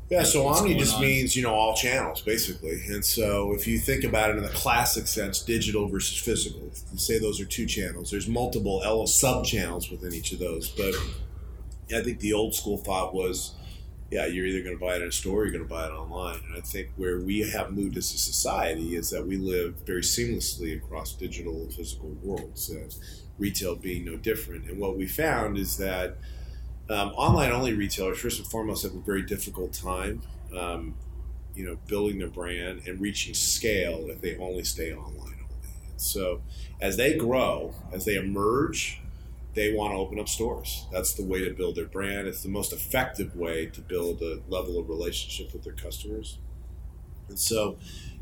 yeah, 0.09 0.23
so 0.23 0.47
Omni 0.47 0.75
just 0.75 0.95
on? 0.95 1.01
means 1.01 1.35
you 1.35 1.43
know 1.43 1.53
all 1.53 1.75
channels 1.75 2.21
basically, 2.21 2.81
and 2.87 3.03
so 3.03 3.53
if 3.53 3.67
you 3.67 3.77
think 3.77 4.03
about 4.03 4.29
it 4.29 4.37
in 4.37 4.43
the 4.43 4.49
classic 4.49 5.07
sense, 5.07 5.41
digital 5.41 5.87
versus 5.87 6.17
physical, 6.17 6.71
you 6.91 6.97
say 6.97 7.19
those 7.19 7.41
are 7.41 7.45
two 7.45 7.65
channels. 7.65 8.11
There's 8.11 8.27
multiple 8.27 8.81
L 8.85 9.05
sub 9.07 9.45
channels 9.45 9.91
within 9.91 10.13
each 10.13 10.31
of 10.31 10.39
those, 10.39 10.69
but 10.69 10.93
I 11.93 12.01
think 12.01 12.19
the 12.19 12.33
old 12.33 12.55
school 12.55 12.77
thought 12.77 13.13
was, 13.13 13.55
yeah, 14.11 14.25
you're 14.25 14.45
either 14.45 14.63
going 14.63 14.77
to 14.77 14.85
buy 14.85 14.95
it 14.95 15.01
in 15.01 15.09
a 15.09 15.11
store 15.11 15.41
or 15.41 15.43
you're 15.45 15.53
going 15.53 15.67
to 15.67 15.69
buy 15.69 15.85
it 15.85 15.91
online. 15.91 16.39
And 16.47 16.57
I 16.57 16.61
think 16.61 16.89
where 16.95 17.19
we 17.19 17.49
have 17.49 17.71
moved 17.71 17.97
as 17.97 18.13
a 18.13 18.17
society 18.17 18.95
is 18.95 19.09
that 19.09 19.25
we 19.27 19.37
live 19.37 19.75
very 19.85 20.01
seamlessly 20.01 20.75
across 20.77 21.13
digital 21.13 21.53
and 21.53 21.73
physical 21.73 22.09
worlds, 22.23 22.69
and 22.69 22.95
retail 23.37 23.75
being 23.75 24.05
no 24.05 24.15
different. 24.15 24.69
And 24.69 24.79
what 24.79 24.97
we 24.97 25.05
found 25.05 25.57
is 25.57 25.77
that 25.77 26.17
um, 26.89 27.09
online 27.09 27.51
only 27.51 27.73
retailers, 27.73 28.19
first 28.19 28.39
and 28.39 28.47
foremost, 28.47 28.83
have 28.83 28.95
a 28.95 28.99
very 28.99 29.21
difficult 29.21 29.73
time, 29.73 30.21
um, 30.57 30.95
you 31.55 31.65
know, 31.65 31.77
building 31.87 32.19
their 32.19 32.29
brand 32.29 32.81
and 32.87 33.01
reaching 33.01 33.33
scale 33.33 34.07
if 34.09 34.21
they 34.21 34.37
only 34.37 34.63
stay 34.63 34.93
online 34.93 35.17
only. 35.17 35.45
so, 35.97 36.41
as 36.79 36.95
they 36.97 37.17
grow, 37.17 37.73
as 37.91 38.05
they 38.05 38.15
emerge, 38.15 39.01
they 39.53 39.73
want 39.73 39.91
to 39.91 39.97
open 39.97 40.19
up 40.19 40.29
stores. 40.29 40.85
That's 40.91 41.13
the 41.13 41.23
way 41.23 41.43
to 41.43 41.51
build 41.51 41.75
their 41.75 41.87
brand. 41.87 42.27
It's 42.27 42.43
the 42.43 42.49
most 42.49 42.71
effective 42.71 43.35
way 43.35 43.65
to 43.65 43.81
build 43.81 44.21
a 44.21 44.39
level 44.47 44.77
of 44.79 44.87
relationship 44.87 45.51
with 45.51 45.63
their 45.63 45.73
customers. 45.73 46.37
And 47.27 47.39
so, 47.39 47.77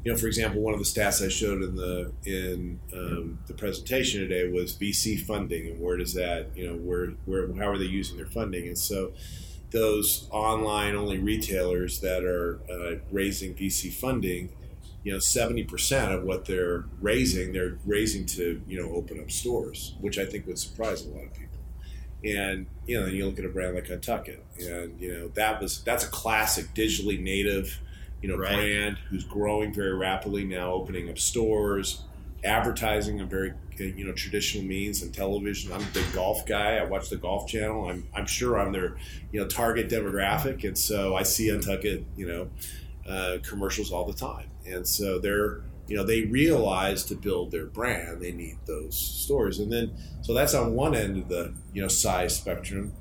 you 0.06 0.12
know, 0.12 0.18
for 0.20 0.28
example, 0.28 0.62
one 0.62 0.76
of 0.76 0.80
the 0.80 0.86
stats 0.86 1.26
I 1.26 1.30
showed 1.30 1.64
in 1.64 1.76
the 1.76 2.12
in 2.26 2.80
um, 2.94 3.40
the 3.48 3.56
presentation 3.56 4.22
today 4.22 4.48
was 4.48 4.78
VC 4.78 5.20
funding 5.20 5.68
and 5.68 5.82
where 5.82 5.98
does 5.98 6.14
that, 6.14 6.56
you 6.56 6.68
know, 6.68 6.76
where 6.76 7.08
where 7.26 7.52
how 7.56 7.72
are 7.72 7.78
they 7.80 7.86
using 7.86 8.16
their 8.16 8.28
funding? 8.28 8.68
And 8.68 8.78
so 8.78 9.14
those 9.72 10.28
online 10.30 10.96
only 10.96 11.18
retailers 11.18 12.02
that 12.02 12.24
are 12.24 12.60
uh, 12.72 13.00
raising 13.12 13.56
VC 13.56 13.92
funding, 13.92 14.50
you 15.04 15.12
know, 15.12 15.18
seventy 15.18 15.64
percent 15.64 16.12
of 16.12 16.24
what 16.24 16.46
they're 16.46 16.86
raising, 17.02 17.52
they're 17.52 17.80
raising 17.84 18.28
to 18.28 18.62
you 18.68 18.80
know 18.80 18.94
open 18.94 19.20
up 19.20 19.32
stores, 19.32 19.96
which 20.02 20.20
I 20.20 20.26
think 20.26 20.46
would 20.46 20.60
surprise 20.60 21.04
a 21.04 21.10
lot 21.10 21.24
of 21.24 21.34
people. 21.34 21.58
And 22.24 22.68
you 22.86 23.02
know, 23.02 23.08
you 23.08 23.26
look 23.26 23.40
at 23.40 23.46
a 23.46 23.50
brand 23.50 23.74
like 23.74 23.86
Untuckit, 23.86 24.38
and 24.60 25.02
you 25.02 25.12
know 25.12 25.30
that 25.30 25.60
was 25.60 25.84
that's 25.84 26.04
a 26.04 26.10
classic 26.10 26.76
digitally 26.76 27.20
native 27.20 27.80
you 28.26 28.32
know, 28.32 28.38
right. 28.38 28.56
brand 28.56 28.98
who's 29.08 29.24
growing 29.24 29.72
very 29.72 29.94
rapidly 29.94 30.44
now, 30.44 30.72
opening 30.72 31.08
up 31.12 31.20
stores, 31.20 32.02
advertising 32.44 33.20
a 33.20 33.26
very 33.26 33.54
you 33.78 34.04
know 34.04 34.14
traditional 34.14 34.66
means 34.66 35.04
and 35.04 35.14
television. 35.14 35.72
I'm 35.72 35.84
a 35.84 35.92
big 35.94 36.12
golf 36.12 36.44
guy. 36.48 36.78
I 36.78 36.86
watch 36.86 37.10
the 37.12 37.18
Golf 37.18 37.48
Channel. 37.48 37.88
I'm 37.88 38.08
I'm 38.16 38.26
sure 38.26 38.58
I'm 38.60 38.72
their 38.72 38.98
you 39.32 39.40
know 39.40 39.48
target 39.48 39.92
demographic, 39.92 40.64
and 40.64 40.76
so 40.76 41.16
I 41.16 41.22
see 41.22 41.50
Untuckit 41.50 42.04
you 42.18 42.28
know 42.28 42.50
uh, 43.08 43.38
commercials 43.44 43.92
all 43.92 44.06
the 44.06 44.18
time, 44.18 44.50
and 44.66 44.88
so 44.88 45.20
they're 45.20 45.62
you 45.88 45.96
know 45.96 46.04
they 46.04 46.24
realize 46.24 47.04
to 47.04 47.16
build 47.16 47.52
their 47.52 47.68
brand 47.68 48.24
they 48.24 48.32
need 48.32 48.58
those 48.66 48.98
stores, 48.98 49.60
and 49.60 49.72
then 49.72 49.96
so 50.24 50.34
that's 50.34 50.56
on 50.56 50.74
one 50.74 50.96
end 50.96 51.18
of 51.18 51.30
the 51.30 51.54
you 51.74 51.82
know 51.84 51.88
size 51.88 52.36
spectrum. 52.36 52.92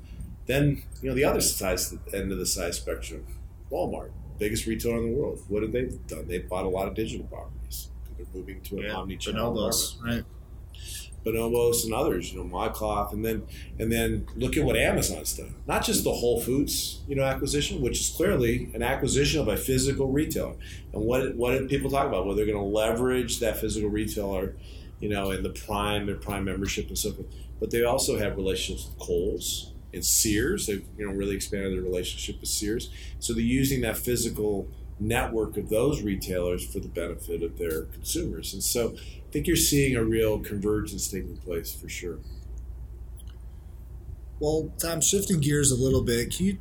Then 0.45 0.83
you 1.01 1.09
know 1.09 1.15
the 1.15 1.23
other 1.23 1.41
size 1.41 1.97
end 2.13 2.31
of 2.31 2.37
the 2.37 2.45
size 2.45 2.77
spectrum, 2.77 3.25
Walmart 3.71 4.11
biggest 4.37 4.65
retailer 4.65 4.97
in 4.97 5.11
the 5.11 5.17
world. 5.17 5.39
What 5.47 5.63
have 5.63 5.71
they 5.71 5.89
done? 6.07 6.27
They've 6.27 6.47
bought 6.47 6.65
a 6.65 6.69
lot 6.69 6.87
of 6.87 6.95
digital 6.95 7.25
properties. 7.27 7.89
They're 8.17 8.25
moving 8.33 8.61
to 8.61 8.77
an 8.77 8.83
yeah, 8.83 8.95
omni-channel 8.95 9.53
Bonobos, 9.53 10.01
right? 10.03 10.23
Bonobos 11.25 11.85
and 11.85 11.93
others, 11.93 12.31
you 12.31 12.37
know, 12.37 12.45
ModCloth, 12.45 13.11
and 13.11 13.25
then 13.25 13.47
and 13.79 13.91
then 13.91 14.27
look 14.35 14.57
at 14.57 14.63
what 14.63 14.77
Amazon's 14.77 15.35
done. 15.35 15.55
Not 15.65 15.83
just 15.83 16.03
the 16.03 16.13
Whole 16.13 16.39
Foods, 16.39 17.01
you 17.07 17.15
know, 17.15 17.23
acquisition, 17.23 17.81
which 17.81 17.99
is 17.99 18.09
clearly 18.09 18.69
an 18.75 18.83
acquisition 18.83 19.41
of 19.41 19.47
a 19.47 19.57
physical 19.57 20.07
retailer. 20.11 20.55
And 20.93 21.03
what 21.03 21.35
what 21.35 21.51
did 21.51 21.67
people 21.67 21.89
talk 21.89 22.07
about? 22.07 22.27
Well, 22.27 22.35
they're 22.35 22.45
going 22.45 22.57
to 22.57 22.63
leverage 22.63 23.39
that 23.39 23.57
physical 23.57 23.89
retailer, 23.89 24.55
you 24.99 25.09
know, 25.09 25.31
in 25.31 25.41
the 25.41 25.49
Prime, 25.49 26.05
their 26.05 26.15
Prime 26.15 26.45
membership 26.45 26.89
and 26.89 26.97
so 26.97 27.11
forth. 27.11 27.27
But 27.59 27.71
they 27.71 27.83
also 27.83 28.19
have 28.19 28.35
relationships 28.37 28.87
with 28.89 28.99
Kohl's, 28.99 29.71
and 29.95 30.05
Sears. 30.05 30.67
They've 30.67 30.85
you 30.97 31.07
know 31.07 31.13
really 31.13 31.35
expanded 31.35 31.73
their 31.73 31.81
relationship 31.81 32.39
with 32.39 32.49
Sears. 32.49 32.89
So 33.19 33.33
they're 33.33 33.41
using 33.41 33.81
that 33.81 33.97
physical 33.97 34.67
network 34.99 35.57
of 35.57 35.69
those 35.69 36.01
retailers 36.01 36.65
for 36.65 36.79
the 36.79 36.87
benefit 36.87 37.43
of 37.43 37.57
their 37.57 37.83
consumers. 37.83 38.53
And 38.53 38.63
so 38.63 38.95
I 38.95 39.31
think 39.31 39.47
you're 39.47 39.55
seeing 39.55 39.95
a 39.95 40.03
real 40.03 40.39
convergence 40.39 41.09
taking 41.09 41.37
place 41.37 41.73
for 41.73 41.89
sure. 41.89 42.19
Well, 44.39 44.73
Tom, 44.77 45.01
shifting 45.01 45.39
gears 45.39 45.71
a 45.71 45.75
little 45.75 46.03
bit, 46.03 46.35
can 46.35 46.45
you 46.45 46.57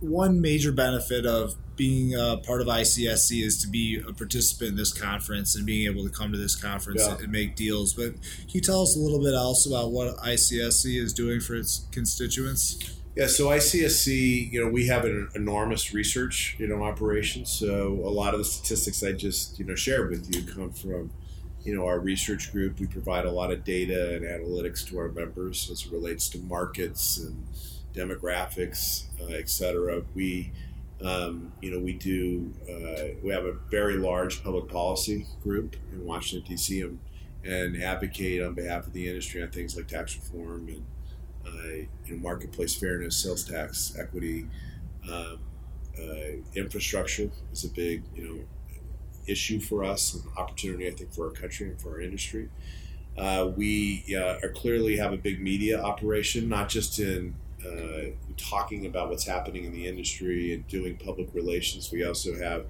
one 0.00 0.40
major 0.40 0.72
benefit 0.72 1.24
of 1.24 1.54
being 1.76 2.14
a 2.14 2.38
part 2.38 2.60
of 2.60 2.66
ICSC 2.66 3.44
is 3.44 3.60
to 3.62 3.68
be 3.68 4.02
a 4.08 4.12
participant 4.12 4.70
in 4.70 4.76
this 4.76 4.92
conference 4.92 5.54
and 5.54 5.66
being 5.66 5.90
able 5.90 6.04
to 6.04 6.10
come 6.10 6.32
to 6.32 6.38
this 6.38 6.56
conference 6.56 7.02
yeah. 7.06 7.16
and 7.18 7.30
make 7.30 7.54
deals. 7.54 7.92
But 7.92 8.14
can 8.14 8.50
you 8.50 8.60
tell 8.60 8.82
us 8.82 8.96
a 8.96 8.98
little 8.98 9.22
bit 9.22 9.34
else 9.34 9.66
about 9.66 9.92
what 9.92 10.16
ICSC 10.16 11.00
is 11.00 11.12
doing 11.12 11.40
for 11.40 11.54
its 11.54 11.86
constituents? 11.92 12.96
Yeah, 13.14 13.28
so 13.28 13.46
ICSC, 13.46 14.52
you 14.52 14.62
know, 14.62 14.70
we 14.70 14.88
have 14.88 15.06
an 15.06 15.30
enormous 15.34 15.94
research, 15.94 16.54
you 16.58 16.66
know, 16.66 16.82
operation. 16.82 17.46
So 17.46 18.00
a 18.04 18.10
lot 18.10 18.34
of 18.34 18.38
the 18.38 18.44
statistics 18.44 19.02
I 19.02 19.12
just, 19.12 19.58
you 19.58 19.64
know, 19.64 19.74
shared 19.74 20.10
with 20.10 20.34
you 20.34 20.42
come 20.42 20.70
from, 20.70 21.10
you 21.62 21.74
know, 21.74 21.86
our 21.86 21.98
research 21.98 22.52
group. 22.52 22.78
We 22.78 22.86
provide 22.86 23.24
a 23.24 23.30
lot 23.30 23.50
of 23.50 23.64
data 23.64 24.16
and 24.16 24.24
analytics 24.24 24.86
to 24.88 24.98
our 24.98 25.08
members 25.08 25.70
as 25.70 25.86
it 25.86 25.92
relates 25.92 26.28
to 26.30 26.38
markets 26.38 27.16
and 27.16 27.46
demographics, 27.94 29.04
uh, 29.18 29.32
et 29.32 29.48
cetera. 29.48 30.02
We 30.14 30.52
um, 31.04 31.52
you 31.60 31.70
know, 31.70 31.78
we 31.78 31.92
do. 31.92 32.52
Uh, 32.62 33.18
we 33.22 33.32
have 33.32 33.44
a 33.44 33.52
very 33.70 33.96
large 33.96 34.42
public 34.42 34.68
policy 34.68 35.26
group 35.42 35.76
in 35.92 36.04
Washington 36.04 36.48
D.C. 36.48 36.80
and, 36.80 36.98
and 37.44 37.82
advocate 37.82 38.42
on 38.42 38.54
behalf 38.54 38.86
of 38.86 38.92
the 38.92 39.08
industry 39.08 39.42
on 39.42 39.50
things 39.50 39.76
like 39.76 39.88
tax 39.88 40.16
reform 40.16 40.68
and 40.68 40.84
uh, 41.46 41.86
you 42.06 42.16
know, 42.16 42.16
marketplace 42.16 42.74
fairness, 42.74 43.16
sales 43.16 43.44
tax 43.44 43.96
equity, 43.98 44.46
um, 45.10 45.38
uh, 45.98 46.36
infrastructure 46.54 47.30
is 47.52 47.64
a 47.64 47.68
big 47.68 48.02
you 48.14 48.24
know 48.24 48.40
issue 49.26 49.60
for 49.60 49.84
us, 49.84 50.14
and 50.14 50.24
opportunity 50.36 50.88
I 50.88 50.92
think 50.92 51.12
for 51.12 51.26
our 51.26 51.32
country 51.32 51.68
and 51.68 51.80
for 51.80 51.90
our 51.94 52.00
industry. 52.00 52.48
Uh, 53.18 53.50
we 53.56 54.04
uh, 54.14 54.38
are 54.42 54.50
clearly 54.50 54.96
have 54.96 55.12
a 55.12 55.16
big 55.16 55.40
media 55.40 55.80
operation, 55.80 56.48
not 56.48 56.68
just 56.68 56.98
in 56.98 57.34
uh, 57.66 58.10
talking 58.36 58.86
about 58.86 59.08
what's 59.08 59.26
happening 59.26 59.64
in 59.64 59.72
the 59.72 59.86
industry 59.86 60.52
and 60.54 60.66
doing 60.68 60.96
public 60.96 61.28
relations. 61.34 61.90
We 61.90 62.04
also 62.04 62.34
have, 62.36 62.66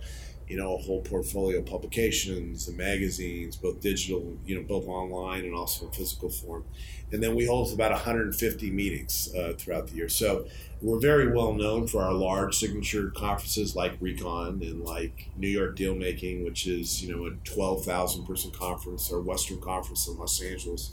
you 0.48 0.56
know, 0.56 0.76
a 0.76 0.78
whole 0.78 1.02
portfolio 1.02 1.58
of 1.58 1.66
publications 1.66 2.68
and 2.68 2.76
magazines, 2.76 3.56
both 3.56 3.80
digital, 3.80 4.38
you 4.44 4.54
know, 4.54 4.62
both 4.62 4.86
online 4.86 5.44
and 5.44 5.54
also 5.54 5.86
in 5.86 5.92
physical 5.92 6.30
form. 6.30 6.64
And 7.12 7.22
then 7.22 7.34
we 7.34 7.46
hold 7.46 7.72
about 7.72 7.92
150 7.92 8.70
meetings 8.70 9.32
uh, 9.34 9.54
throughout 9.58 9.88
the 9.88 9.96
year. 9.96 10.08
So 10.08 10.46
we're 10.80 11.00
very 11.00 11.32
well 11.32 11.52
known 11.52 11.86
for 11.86 12.02
our 12.02 12.12
large 12.12 12.56
signature 12.56 13.10
conferences 13.10 13.74
like 13.74 13.96
Recon 14.00 14.60
and 14.62 14.82
like 14.82 15.30
New 15.36 15.48
York 15.48 15.76
Deal 15.76 15.94
Making, 15.94 16.44
which 16.44 16.66
is, 16.66 17.02
you 17.02 17.14
know, 17.14 17.26
a 17.26 17.30
12,000 17.44 18.26
person 18.26 18.50
conference, 18.50 19.10
or 19.10 19.20
Western 19.20 19.60
Conference 19.60 20.06
in 20.06 20.18
Los 20.18 20.40
Angeles 20.42 20.92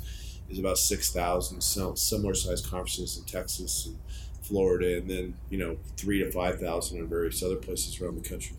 is 0.50 0.60
about 0.60 0.78
6,000 0.78 1.62
similar 1.62 2.34
sized 2.34 2.70
conferences 2.70 3.18
in 3.18 3.24
Texas 3.26 3.86
and 3.86 3.98
Florida, 4.42 4.98
and 4.98 5.10
then, 5.10 5.36
you 5.50 5.58
know, 5.58 5.78
three 5.98 6.20
to 6.20 6.32
5,000 6.32 6.98
in 6.98 7.08
various 7.08 7.42
other 7.42 7.56
places 7.56 8.00
around 8.00 8.22
the 8.22 8.28
country. 8.28 8.58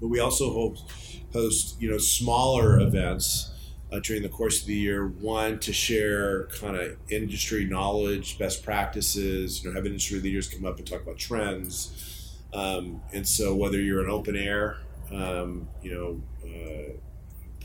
But 0.00 0.08
we 0.08 0.20
also 0.20 0.52
host, 0.52 0.84
host 1.32 1.80
you 1.80 1.90
know, 1.90 1.98
smaller 1.98 2.80
events 2.80 3.50
uh, 3.92 4.00
during 4.00 4.22
the 4.22 4.28
course 4.28 4.60
of 4.60 4.66
the 4.66 4.74
year. 4.74 5.06
One, 5.06 5.58
to 5.60 5.72
share 5.72 6.46
kind 6.46 6.76
of 6.76 6.96
industry 7.08 7.64
knowledge, 7.64 8.38
best 8.38 8.64
practices, 8.64 9.62
you 9.62 9.70
know, 9.70 9.76
have 9.76 9.86
industry 9.86 10.20
leaders 10.20 10.48
come 10.48 10.64
up 10.64 10.78
and 10.78 10.86
talk 10.86 11.02
about 11.02 11.18
trends. 11.18 12.36
Um, 12.52 13.02
and 13.12 13.26
so 13.26 13.54
whether 13.54 13.80
you're 13.80 14.02
an 14.02 14.10
open 14.10 14.36
air, 14.36 14.78
um, 15.10 15.68
you 15.82 15.94
know, 15.94 16.20
uh, 16.44 16.92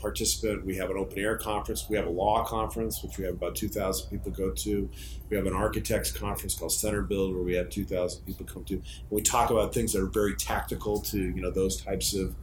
participant. 0.00 0.64
We 0.64 0.76
have 0.76 0.90
an 0.90 0.96
open 0.96 1.18
air 1.18 1.36
conference. 1.36 1.86
We 1.88 1.96
have 1.96 2.06
a 2.06 2.10
law 2.10 2.44
conference, 2.44 3.02
which 3.02 3.18
we 3.18 3.24
have 3.24 3.34
about 3.34 3.56
2,000 3.56 4.10
people 4.10 4.30
go 4.30 4.50
to. 4.50 4.88
We 5.28 5.36
have 5.36 5.46
an 5.46 5.54
architects 5.54 6.10
conference 6.10 6.54
called 6.54 6.72
Center 6.72 7.02
Build, 7.02 7.34
where 7.34 7.42
we 7.42 7.54
have 7.54 7.70
2,000 7.70 8.24
people 8.24 8.46
come 8.46 8.64
to. 8.64 8.74
And 8.74 8.82
we 9.10 9.22
talk 9.22 9.50
about 9.50 9.74
things 9.74 9.92
that 9.92 10.02
are 10.02 10.06
very 10.06 10.34
tactical 10.34 11.00
to 11.02 11.18
you 11.18 11.42
know 11.42 11.50
those 11.50 11.80
types 11.80 12.14
of 12.14 12.34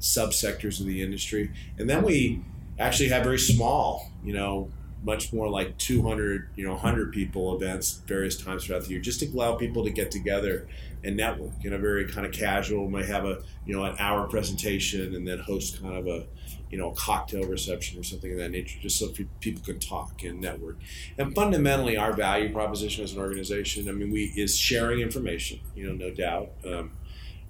subsectors 0.00 0.80
of 0.80 0.86
the 0.86 1.02
industry. 1.02 1.50
And 1.78 1.88
then 1.88 2.02
we 2.02 2.42
actually 2.78 3.08
have 3.10 3.22
very 3.22 3.38
small, 3.38 4.10
you 4.24 4.32
know, 4.32 4.70
much 5.04 5.32
more 5.32 5.48
like 5.48 5.76
200, 5.78 6.50
you 6.54 6.64
know, 6.64 6.72
100 6.72 7.12
people 7.12 7.56
events 7.56 8.02
various 8.06 8.40
times 8.40 8.64
throughout 8.64 8.84
the 8.84 8.90
year, 8.90 9.00
just 9.00 9.20
to 9.20 9.26
allow 9.26 9.54
people 9.54 9.84
to 9.84 9.90
get 9.90 10.10
together 10.10 10.68
and 11.04 11.16
network 11.16 11.64
in 11.64 11.72
a 11.72 11.78
very 11.78 12.06
kind 12.06 12.26
of 12.26 12.32
casual. 12.32 12.88
Might 12.88 13.06
have 13.06 13.24
a 13.24 13.42
you 13.66 13.74
know 13.74 13.84
an 13.84 13.96
hour 13.98 14.26
presentation 14.28 15.14
and 15.14 15.26
then 15.26 15.38
host 15.38 15.80
kind 15.82 15.96
of 15.96 16.06
a 16.06 16.26
you 16.72 16.78
know, 16.78 16.90
a 16.90 16.94
cocktail 16.94 17.44
reception 17.44 18.00
or 18.00 18.02
something 18.02 18.32
of 18.32 18.38
that 18.38 18.50
nature, 18.50 18.78
just 18.80 18.98
so 18.98 19.08
people 19.40 19.62
can 19.62 19.78
talk 19.78 20.24
and 20.24 20.40
network. 20.40 20.78
And 21.18 21.34
fundamentally, 21.34 21.98
our 21.98 22.14
value 22.14 22.50
proposition 22.50 23.04
as 23.04 23.12
an 23.12 23.18
organization, 23.18 23.90
I 23.90 23.92
mean, 23.92 24.10
we 24.10 24.32
is 24.36 24.56
sharing 24.56 25.00
information, 25.00 25.60
you 25.76 25.86
know, 25.86 25.92
no 25.92 26.14
doubt, 26.14 26.52
um, 26.66 26.92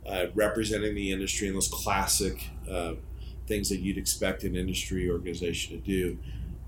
uh, 0.05 0.27
representing 0.35 0.97
the 0.97 1.13
industry 1.13 1.47
and 1.47 1.55
those 1.55 1.69
classic 1.69 2.51
uh, 2.69 2.95
things 3.47 3.69
that 3.69 3.79
you'd 3.79 3.97
expect 3.97 4.43
an 4.43 4.57
industry 4.57 5.09
organization 5.09 5.81
to 5.81 5.87
do. 5.87 6.19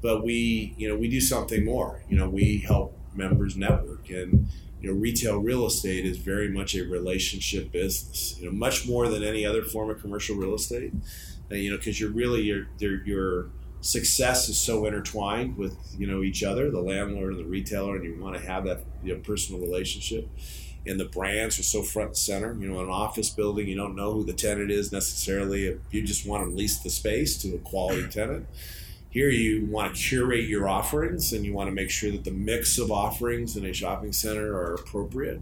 But 0.00 0.22
we, 0.22 0.74
you 0.78 0.88
know, 0.88 0.96
we 0.96 1.08
do 1.08 1.20
something 1.20 1.64
more. 1.64 2.04
You 2.08 2.16
know, 2.16 2.28
we 2.28 2.58
help 2.58 2.96
members 3.16 3.56
network 3.56 4.10
and 4.10 4.46
you 4.80 4.92
know, 4.92 5.00
retail 5.00 5.38
real 5.38 5.66
estate 5.66 6.04
is 6.04 6.18
very 6.18 6.50
much 6.50 6.74
a 6.76 6.82
relationship 6.82 7.72
business. 7.72 8.38
You 8.38 8.46
know, 8.46 8.52
much 8.52 8.86
more 8.86 9.08
than 9.08 9.24
any 9.24 9.44
other 9.44 9.62
form 9.62 9.90
of 9.90 10.00
commercial 10.00 10.36
real 10.36 10.54
estate 10.54 10.92
you 11.62 11.70
know, 11.70 11.76
because 11.76 12.00
you're 12.00 12.10
really 12.10 12.42
your 12.42 12.66
your 12.78 13.50
success 13.84 14.48
is 14.48 14.58
so 14.58 14.86
intertwined 14.86 15.58
with 15.58 15.76
you 15.98 16.06
know 16.06 16.22
each 16.22 16.42
other, 16.42 16.70
the 16.70 16.80
landlord 16.80 17.34
and 17.34 17.40
the 17.40 17.48
retailer, 17.48 17.96
and 17.96 18.04
you 18.04 18.20
want 18.20 18.34
to 18.36 18.44
have 18.46 18.64
that 18.64 18.80
you 19.02 19.14
know, 19.14 19.20
personal 19.20 19.60
relationship. 19.60 20.28
And 20.86 21.00
the 21.00 21.06
brands 21.06 21.58
are 21.58 21.62
so 21.62 21.82
front 21.82 22.08
and 22.08 22.16
center. 22.16 22.54
You 22.54 22.68
know, 22.68 22.80
in 22.80 22.86
an 22.86 22.92
office 22.92 23.30
building, 23.30 23.68
you 23.68 23.76
don't 23.76 23.96
know 23.96 24.12
who 24.12 24.24
the 24.24 24.34
tenant 24.34 24.70
is 24.70 24.92
necessarily. 24.92 25.78
You 25.90 26.02
just 26.02 26.26
want 26.26 26.48
to 26.48 26.54
lease 26.54 26.78
the 26.78 26.90
space 26.90 27.36
to 27.38 27.54
a 27.54 27.58
quality 27.58 28.08
tenant. 28.10 28.46
Here, 29.08 29.30
you 29.30 29.66
want 29.66 29.94
to 29.94 30.02
curate 30.02 30.48
your 30.48 30.68
offerings, 30.68 31.32
and 31.32 31.44
you 31.44 31.52
want 31.52 31.68
to 31.68 31.74
make 31.74 31.90
sure 31.90 32.10
that 32.10 32.24
the 32.24 32.32
mix 32.32 32.78
of 32.78 32.90
offerings 32.90 33.56
in 33.56 33.64
a 33.64 33.72
shopping 33.72 34.12
center 34.12 34.54
are 34.54 34.74
appropriate. 34.74 35.40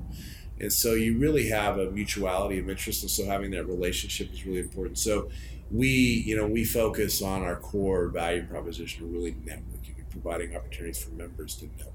And 0.60 0.72
so, 0.72 0.92
you 0.92 1.18
really 1.18 1.48
have 1.48 1.78
a 1.78 1.90
mutuality 1.90 2.58
of 2.58 2.68
interest, 2.68 3.02
and 3.02 3.10
so 3.10 3.24
having 3.24 3.50
that 3.52 3.66
relationship 3.66 4.32
is 4.32 4.44
really 4.44 4.60
important. 4.60 4.98
So, 4.98 5.30
we, 5.72 5.88
you 5.88 6.36
know, 6.36 6.46
we 6.46 6.64
focus 6.64 7.22
on 7.22 7.42
our 7.42 7.56
core 7.56 8.08
value 8.08 8.44
proposition 8.44 9.04
of 9.04 9.12
really 9.12 9.32
networking 9.32 9.96
and 9.98 10.10
providing 10.10 10.54
opportunities 10.54 11.02
for 11.02 11.10
members 11.12 11.56
to 11.56 11.66
network 11.76 11.94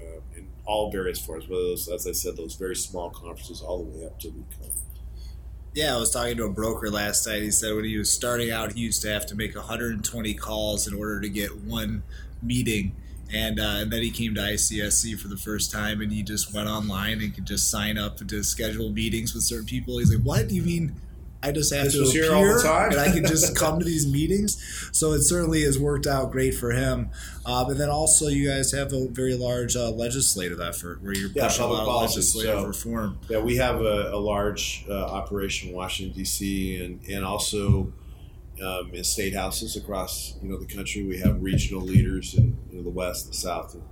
uh, 0.00 0.20
in 0.36 0.48
all 0.64 0.90
various 0.90 1.24
forms, 1.24 1.48
whether 1.48 1.62
those, 1.62 1.88
as 1.88 2.06
I 2.06 2.12
said, 2.12 2.36
those 2.36 2.54
very 2.54 2.76
small 2.76 3.10
conferences 3.10 3.60
all 3.60 3.84
the 3.84 3.98
way 3.98 4.06
up 4.06 4.18
to 4.20 4.28
the 4.28 4.42
yeah, 5.72 5.94
I 5.94 5.98
was 5.98 6.10
talking 6.10 6.36
to 6.38 6.44
a 6.46 6.50
broker 6.50 6.90
last 6.90 7.26
night. 7.28 7.42
He 7.42 7.52
said 7.52 7.76
when 7.76 7.84
he 7.84 7.96
was 7.96 8.10
starting 8.10 8.50
out, 8.50 8.72
he 8.72 8.80
used 8.80 9.02
to 9.02 9.08
have 9.08 9.24
to 9.26 9.36
make 9.36 9.54
120 9.54 10.34
calls 10.34 10.88
in 10.88 10.94
order 10.94 11.20
to 11.20 11.28
get 11.28 11.58
one 11.58 12.02
meeting. 12.42 12.96
And, 13.32 13.60
uh, 13.60 13.76
and 13.76 13.92
then 13.92 14.02
he 14.02 14.10
came 14.10 14.34
to 14.34 14.40
ICSC 14.40 15.20
for 15.20 15.28
the 15.28 15.36
first 15.36 15.70
time 15.70 16.00
and 16.00 16.10
he 16.10 16.24
just 16.24 16.52
went 16.52 16.68
online 16.68 17.20
and 17.20 17.32
could 17.32 17.46
just 17.46 17.70
sign 17.70 17.98
up 17.98 18.16
to 18.16 18.42
schedule 18.42 18.90
meetings 18.90 19.32
with 19.32 19.44
certain 19.44 19.66
people. 19.66 19.98
He's 19.98 20.12
like, 20.12 20.24
What? 20.24 20.48
Do 20.48 20.56
you 20.56 20.62
mean 20.62 20.96
I 21.42 21.52
just 21.52 21.72
have 21.72 21.84
this 21.84 21.94
to 21.94 22.04
appear 22.04 22.58
and 22.90 23.00
I 23.00 23.10
can 23.10 23.24
just 23.24 23.56
come 23.58 23.78
to 23.78 23.84
these 23.84 24.06
meetings. 24.06 24.90
So 24.92 25.12
it 25.12 25.22
certainly 25.22 25.62
has 25.62 25.78
worked 25.78 26.06
out 26.06 26.32
great 26.32 26.54
for 26.54 26.72
him. 26.72 27.10
Um, 27.46 27.70
and 27.70 27.80
then 27.80 27.88
also, 27.88 28.28
you 28.28 28.48
guys 28.48 28.72
have 28.72 28.92
a 28.92 29.08
very 29.08 29.34
large 29.34 29.74
uh, 29.74 29.90
legislative 29.90 30.60
effort 30.60 31.02
where 31.02 31.14
you're 31.14 31.30
yeah, 31.30 31.46
pushing 31.46 31.64
a 31.64 31.68
lot 31.68 31.88
of 31.88 32.10
legislative 32.10 32.60
so, 32.60 32.66
reform. 32.66 33.18
Yeah, 33.28 33.38
we 33.38 33.56
have 33.56 33.80
a, 33.80 34.10
a 34.12 34.20
large 34.20 34.84
uh, 34.88 34.92
operation 34.92 35.70
in 35.70 35.74
Washington 35.74 36.16
D.C. 36.16 36.84
and 36.84 37.00
and 37.08 37.24
also 37.24 37.92
um, 38.62 38.90
in 38.92 39.04
state 39.04 39.34
houses 39.34 39.76
across 39.76 40.34
you 40.42 40.50
know 40.50 40.58
the 40.58 40.66
country. 40.66 41.02
We 41.02 41.18
have 41.20 41.42
regional 41.42 41.82
leaders 41.82 42.34
in 42.34 42.58
you 42.70 42.78
know, 42.78 42.82
the 42.82 42.90
West, 42.90 43.28
the 43.28 43.34
South, 43.34 43.74
and 43.74 43.84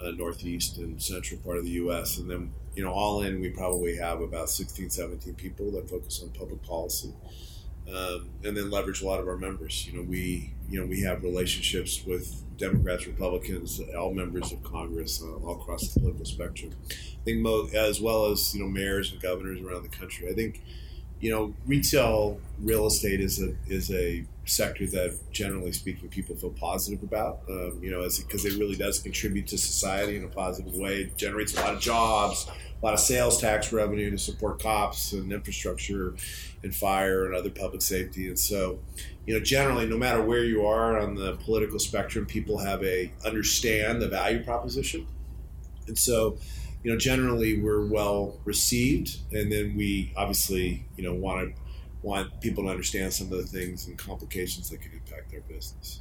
uh, 0.00 0.12
Northeast, 0.12 0.78
and 0.78 1.02
Central 1.02 1.40
part 1.40 1.56
of 1.58 1.64
the 1.64 1.70
U.S. 1.70 2.18
And 2.18 2.30
then 2.30 2.52
you 2.74 2.84
know, 2.84 2.92
all 2.92 3.22
in, 3.22 3.40
we 3.40 3.50
probably 3.50 3.96
have 3.96 4.20
about 4.20 4.50
16, 4.50 4.90
17 4.90 5.34
people 5.34 5.70
that 5.72 5.88
focus 5.88 6.22
on 6.22 6.30
public 6.30 6.62
policy. 6.62 7.12
Um, 7.88 8.30
and 8.42 8.56
then 8.56 8.70
leverage 8.70 9.02
a 9.02 9.06
lot 9.06 9.20
of 9.20 9.28
our 9.28 9.36
members. 9.36 9.86
You 9.86 9.98
know, 9.98 10.08
we 10.08 10.54
you 10.70 10.80
know 10.80 10.86
we 10.86 11.02
have 11.02 11.22
relationships 11.22 12.02
with 12.06 12.42
Democrats, 12.56 13.06
Republicans, 13.06 13.78
all 13.96 14.14
members 14.14 14.52
of 14.52 14.62
Congress, 14.62 15.22
uh, 15.22 15.34
all 15.34 15.60
across 15.60 15.88
the 15.88 16.00
political 16.00 16.24
spectrum. 16.24 16.72
I 16.90 17.24
think 17.24 17.40
mo- 17.40 17.68
as 17.74 18.00
well 18.00 18.26
as 18.32 18.54
you 18.54 18.62
know 18.62 18.70
mayors 18.70 19.12
and 19.12 19.20
governors 19.20 19.60
around 19.60 19.82
the 19.82 19.94
country. 19.94 20.30
I 20.30 20.32
think 20.32 20.62
you 21.24 21.30
know 21.30 21.54
retail 21.66 22.38
real 22.60 22.86
estate 22.86 23.20
is 23.20 23.42
a 23.42 23.54
is 23.66 23.90
a 23.90 24.24
sector 24.44 24.86
that 24.86 25.18
generally 25.32 25.72
speaking 25.72 26.08
people 26.10 26.36
feel 26.36 26.50
positive 26.50 27.02
about. 27.02 27.40
Um, 27.48 27.80
you 27.82 27.90
know, 27.90 28.06
because 28.18 28.44
it 28.44 28.58
really 28.58 28.76
does 28.76 28.98
contribute 28.98 29.46
to 29.48 29.58
society 29.58 30.16
in 30.18 30.24
a 30.24 30.28
positive 30.28 30.74
way. 30.74 31.02
It 31.04 31.16
generates 31.16 31.56
a 31.56 31.60
lot 31.60 31.74
of 31.74 31.80
jobs 31.80 32.46
a 32.84 32.84
lot 32.84 32.92
of 32.92 33.00
sales 33.00 33.40
tax 33.40 33.72
revenue 33.72 34.10
to 34.10 34.18
support 34.18 34.62
cops 34.62 35.14
and 35.14 35.32
infrastructure 35.32 36.14
and 36.62 36.76
fire 36.76 37.24
and 37.24 37.34
other 37.34 37.48
public 37.48 37.80
safety. 37.80 38.28
And 38.28 38.38
so, 38.38 38.78
you 39.24 39.32
know, 39.32 39.40
generally, 39.40 39.86
no 39.86 39.96
matter 39.96 40.20
where 40.20 40.44
you 40.44 40.66
are 40.66 40.98
on 41.00 41.14
the 41.14 41.32
political 41.36 41.78
spectrum, 41.78 42.26
people 42.26 42.58
have 42.58 42.84
a 42.84 43.10
understand 43.24 44.02
the 44.02 44.08
value 44.08 44.44
proposition. 44.44 45.06
And 45.86 45.96
so, 45.96 46.36
you 46.84 46.92
know, 46.92 46.98
generally 46.98 47.60
we're 47.60 47.86
well 47.86 48.38
received, 48.44 49.16
and 49.32 49.50
then 49.50 49.74
we 49.74 50.12
obviously, 50.16 50.84
you 50.96 51.02
know, 51.02 51.14
want 51.14 51.48
to 51.48 51.60
want 52.02 52.40
people 52.42 52.64
to 52.64 52.70
understand 52.70 53.12
some 53.12 53.32
of 53.32 53.38
the 53.38 53.46
things 53.46 53.86
and 53.86 53.96
complications 53.96 54.68
that 54.68 54.82
can 54.82 54.92
impact 54.92 55.30
their 55.30 55.40
business. 55.40 56.00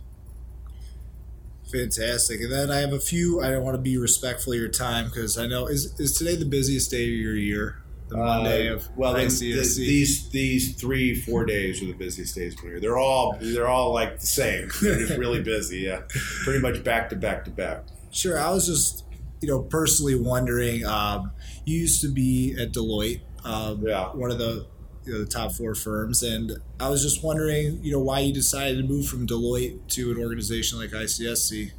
Fantastic. 1.71 2.41
And 2.41 2.51
then 2.51 2.69
I 2.69 2.79
have 2.79 2.91
a 2.91 2.99
few. 2.99 3.41
I 3.41 3.49
don't 3.49 3.63
want 3.63 3.75
to 3.75 3.81
be 3.81 3.97
respectful 3.97 4.51
of 4.51 4.59
your 4.59 4.67
time 4.67 5.05
because 5.05 5.37
I 5.37 5.47
know 5.47 5.67
is 5.67 5.97
is 5.99 6.17
today 6.17 6.35
the 6.35 6.45
busiest 6.45 6.91
day 6.91 7.03
of 7.03 7.09
your 7.09 7.35
year. 7.35 7.79
The 8.09 8.17
Monday 8.17 8.69
uh, 8.69 8.75
of 8.75 8.89
well, 8.97 9.15
ICSC. 9.15 9.39
The, 9.39 9.85
these 9.85 10.29
these 10.29 10.75
three 10.75 11.15
four 11.15 11.45
days 11.45 11.81
are 11.81 11.85
the 11.85 11.93
busiest 11.93 12.35
days 12.35 12.55
of 12.55 12.61
the 12.61 12.67
year. 12.67 12.79
They're 12.81 12.97
all 12.97 13.37
they're 13.39 13.69
all 13.69 13.93
like 13.93 14.19
the 14.19 14.27
same. 14.27 14.69
They're 14.81 14.99
just 14.99 15.17
really 15.17 15.41
busy. 15.41 15.79
Yeah, 15.79 16.01
pretty 16.43 16.59
much 16.59 16.83
back 16.83 17.09
to 17.11 17.15
back 17.15 17.45
to 17.45 17.51
back. 17.51 17.85
Sure. 18.11 18.37
I 18.37 18.51
was 18.51 18.67
just 18.67 19.05
you 19.43 19.49
know 19.49 19.59
personally 19.59 20.15
wondering. 20.15 20.85
Um, 20.85 21.31
you 21.65 21.81
used 21.81 22.01
to 22.01 22.07
be 22.07 22.55
at 22.57 22.71
Deloitte. 22.71 23.19
Um, 23.43 23.85
yeah. 23.85 24.05
One 24.07 24.31
of 24.31 24.37
the 24.37 24.65
you 25.03 25.11
know, 25.11 25.19
the 25.19 25.25
top 25.25 25.51
four 25.51 25.75
firms. 25.75 26.23
And 26.23 26.53
I 26.79 26.89
was 26.89 27.03
just 27.03 27.21
wondering, 27.21 27.83
you 27.83 27.91
know, 27.91 27.99
why 27.99 28.21
you 28.21 28.33
decided 28.33 28.77
to 28.77 28.83
move 28.83 29.05
from 29.05 29.27
Deloitte 29.27 29.85
to 29.89 30.11
an 30.11 30.17
organization 30.17 30.79
like 30.79 30.91
ICSC. 30.91 31.71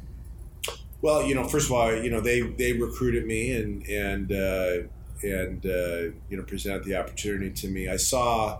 Well, 1.01 1.23
you 1.23 1.33
know, 1.33 1.47
first 1.47 1.65
of 1.65 1.71
all, 1.71 1.91
you 1.91 2.11
know, 2.11 2.21
they 2.21 2.41
they 2.41 2.73
recruited 2.73 3.25
me 3.25 3.51
and 3.53 3.83
and 3.87 4.31
uh, 4.31 4.87
and 5.23 5.65
uh, 5.65 6.13
you 6.29 6.37
know 6.37 6.43
presented 6.43 6.83
the 6.83 6.95
opportunity 6.95 7.49
to 7.49 7.67
me. 7.67 7.89
I 7.89 7.97
saw, 7.97 8.59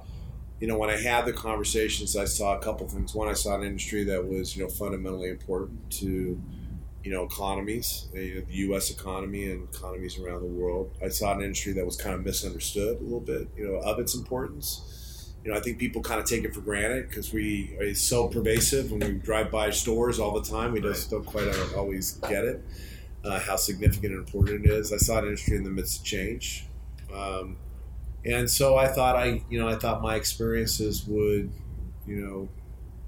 you 0.59 0.67
know, 0.67 0.79
when 0.79 0.89
I 0.89 0.97
had 0.97 1.25
the 1.25 1.33
conversations, 1.33 2.17
I 2.17 2.25
saw 2.25 2.57
a 2.57 2.59
couple 2.59 2.87
things. 2.87 3.13
One, 3.13 3.27
I 3.27 3.33
saw 3.33 3.55
an 3.55 3.63
industry 3.63 4.03
that 4.05 4.27
was 4.27 4.57
you 4.57 4.63
know 4.63 4.69
fundamentally 4.69 5.29
important 5.29 5.91
to 5.99 6.41
you 7.05 7.11
know 7.11 7.23
economies, 7.23 8.07
you 8.13 8.35
know, 8.35 8.41
the 8.41 8.55
U.S. 8.55 8.89
economy 8.89 9.51
and 9.51 9.69
economies 9.73 10.17
around 10.17 10.41
the 10.41 10.47
world. 10.47 10.91
I 11.03 11.09
saw 11.09 11.33
an 11.33 11.41
industry 11.41 11.71
that 11.73 11.85
was 11.85 11.95
kind 11.95 12.15
of 12.15 12.25
misunderstood 12.25 12.99
a 12.99 13.03
little 13.03 13.19
bit, 13.19 13.47
you 13.55 13.67
know, 13.67 13.75
of 13.75 13.99
its 13.99 14.15
importance. 14.15 15.31
You 15.43 15.51
know, 15.51 15.57
I 15.57 15.61
think 15.61 15.77
people 15.77 16.01
kind 16.01 16.19
of 16.19 16.25
take 16.25 16.43
it 16.43 16.55
for 16.55 16.61
granted 16.61 17.07
because 17.07 17.31
we 17.31 17.77
it's 17.79 18.01
so 18.01 18.27
pervasive 18.27 18.91
when 18.91 19.01
we 19.01 19.11
drive 19.19 19.51
by 19.51 19.69
stores 19.69 20.19
all 20.19 20.33
the 20.33 20.49
time. 20.49 20.71
We 20.71 20.79
right. 20.79 20.93
just 20.93 21.11
don't 21.11 21.23
quite 21.23 21.47
always 21.75 22.13
get 22.13 22.43
it 22.43 22.65
uh, 23.23 23.39
how 23.39 23.55
significant 23.55 24.13
and 24.13 24.27
important 24.27 24.65
it 24.65 24.71
is. 24.71 24.91
I 24.91 24.97
saw 24.97 25.19
an 25.19 25.25
industry 25.25 25.57
in 25.57 25.63
the 25.63 25.69
midst 25.69 25.99
of 25.99 26.05
change, 26.05 26.65
um, 27.13 27.57
and 28.25 28.49
so 28.49 28.77
I 28.77 28.87
thought 28.87 29.15
I, 29.15 29.43
you 29.47 29.59
know, 29.59 29.67
I 29.67 29.75
thought 29.75 30.01
my 30.01 30.15
experiences 30.15 31.05
would, 31.05 31.51
you 32.07 32.25
know, 32.25 32.49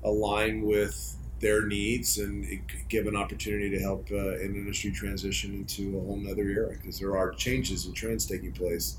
align 0.03 0.61
with 0.61 1.16
their 1.39 1.65
needs 1.65 2.17
and 2.17 2.45
give 2.89 3.05
an 3.05 3.15
opportunity 3.15 3.69
to 3.69 3.79
help 3.79 4.07
uh, 4.11 4.35
an 4.35 4.55
industry 4.55 4.91
transition 4.91 5.53
into 5.53 5.97
a 5.97 6.01
whole 6.01 6.17
nother 6.17 6.49
era 6.49 6.75
because 6.75 6.99
there 6.99 7.15
are 7.15 7.31
changes 7.31 7.85
and 7.85 7.95
trends 7.95 8.25
taking 8.25 8.51
place. 8.51 8.97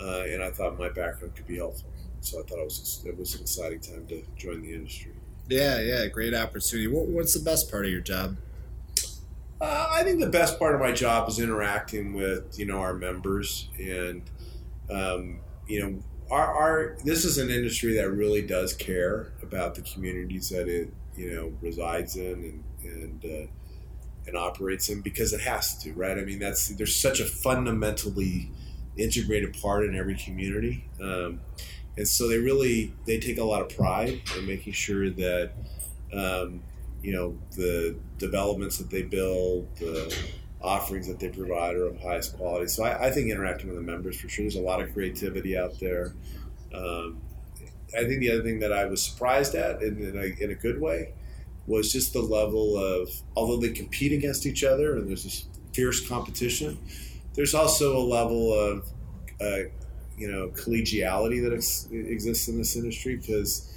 Uh, 0.00 0.24
and 0.28 0.42
I 0.42 0.50
thought 0.50 0.78
my 0.78 0.88
background 0.88 1.36
could 1.36 1.46
be 1.46 1.58
helpful. 1.58 1.90
So 2.20 2.40
I 2.40 2.42
thought 2.42 2.58
it 2.58 2.64
was 2.64 3.02
it 3.06 3.16
was 3.16 3.34
an 3.34 3.42
exciting 3.42 3.80
time 3.80 4.06
to 4.08 4.22
join 4.36 4.62
the 4.62 4.72
industry. 4.72 5.12
Yeah, 5.48 5.80
yeah, 5.80 6.06
great 6.06 6.34
opportunity. 6.34 6.86
What, 6.86 7.08
what's 7.08 7.34
the 7.34 7.40
best 7.40 7.70
part 7.70 7.84
of 7.84 7.90
your 7.90 8.00
job? 8.00 8.36
Uh, 9.60 9.88
I 9.90 10.02
think 10.04 10.20
the 10.20 10.28
best 10.30 10.58
part 10.58 10.74
of 10.74 10.80
my 10.80 10.92
job 10.92 11.28
is 11.28 11.38
interacting 11.38 12.14
with 12.14 12.58
you 12.58 12.66
know 12.66 12.78
our 12.78 12.94
members 12.94 13.68
and 13.78 14.22
um, 14.90 15.40
you 15.66 15.80
know 15.80 16.02
our, 16.30 16.54
our 16.54 16.96
this 17.04 17.24
is 17.24 17.36
an 17.38 17.50
industry 17.50 17.94
that 17.94 18.10
really 18.10 18.42
does 18.42 18.72
care 18.72 19.32
about 19.42 19.74
the 19.74 19.82
communities 19.82 20.48
that 20.48 20.68
it 20.68 20.92
you 21.16 21.34
know 21.34 21.52
resides 21.60 22.16
in 22.16 22.62
and 22.82 23.22
and 23.22 23.24
uh, 23.24 23.50
and 24.26 24.36
operates 24.36 24.88
in 24.88 25.00
because 25.00 25.32
it 25.32 25.40
has 25.40 25.76
to, 25.82 25.92
right? 25.92 26.18
I 26.18 26.22
mean, 26.22 26.38
that's 26.38 26.68
there's 26.68 26.94
such 26.94 27.20
a 27.20 27.24
fundamentally 27.24 28.50
integrated 28.96 29.60
part 29.60 29.84
in 29.84 29.96
every 29.96 30.14
community, 30.14 30.84
um, 31.00 31.40
and 31.96 32.06
so 32.06 32.28
they 32.28 32.38
really 32.38 32.94
they 33.06 33.18
take 33.18 33.38
a 33.38 33.44
lot 33.44 33.62
of 33.62 33.74
pride 33.74 34.20
in 34.36 34.46
making 34.46 34.72
sure 34.72 35.10
that 35.10 35.52
um, 36.12 36.62
you 37.02 37.12
know 37.12 37.38
the 37.56 37.96
developments 38.18 38.78
that 38.78 38.90
they 38.90 39.02
build, 39.02 39.68
the 39.76 40.14
offerings 40.60 41.08
that 41.08 41.18
they 41.18 41.28
provide 41.28 41.74
are 41.74 41.86
of 41.86 42.00
highest 42.00 42.36
quality. 42.36 42.66
So 42.68 42.84
I, 42.84 43.06
I 43.06 43.10
think 43.10 43.30
interacting 43.30 43.68
with 43.68 43.76
the 43.76 43.82
members 43.82 44.20
for 44.20 44.28
sure. 44.28 44.44
There's 44.44 44.56
a 44.56 44.60
lot 44.60 44.82
of 44.82 44.92
creativity 44.92 45.56
out 45.56 45.78
there. 45.80 46.14
Um, 46.74 47.20
I 47.96 48.04
think 48.04 48.20
the 48.20 48.32
other 48.32 48.42
thing 48.42 48.60
that 48.60 48.72
I 48.72 48.84
was 48.86 49.02
surprised 49.02 49.54
at, 49.54 49.82
in, 49.82 50.02
in, 50.02 50.16
a, 50.16 50.44
in 50.44 50.50
a 50.50 50.54
good 50.54 50.80
way, 50.80 51.12
was 51.66 51.92
just 51.92 52.12
the 52.12 52.20
level 52.20 52.76
of 52.76 53.08
although 53.36 53.56
they 53.56 53.70
compete 53.70 54.12
against 54.12 54.44
each 54.44 54.64
other 54.64 54.96
and 54.96 55.08
there's 55.08 55.24
this 55.24 55.44
fierce 55.72 56.06
competition, 56.06 56.78
there's 57.34 57.54
also 57.54 57.96
a 57.96 58.02
level 58.02 58.52
of 58.52 58.88
uh, 59.40 59.68
you 60.16 60.30
know 60.30 60.48
collegiality 60.48 61.42
that 61.42 61.54
ex- 61.54 61.88
exists 61.92 62.48
in 62.48 62.58
this 62.58 62.76
industry 62.76 63.16
because 63.16 63.72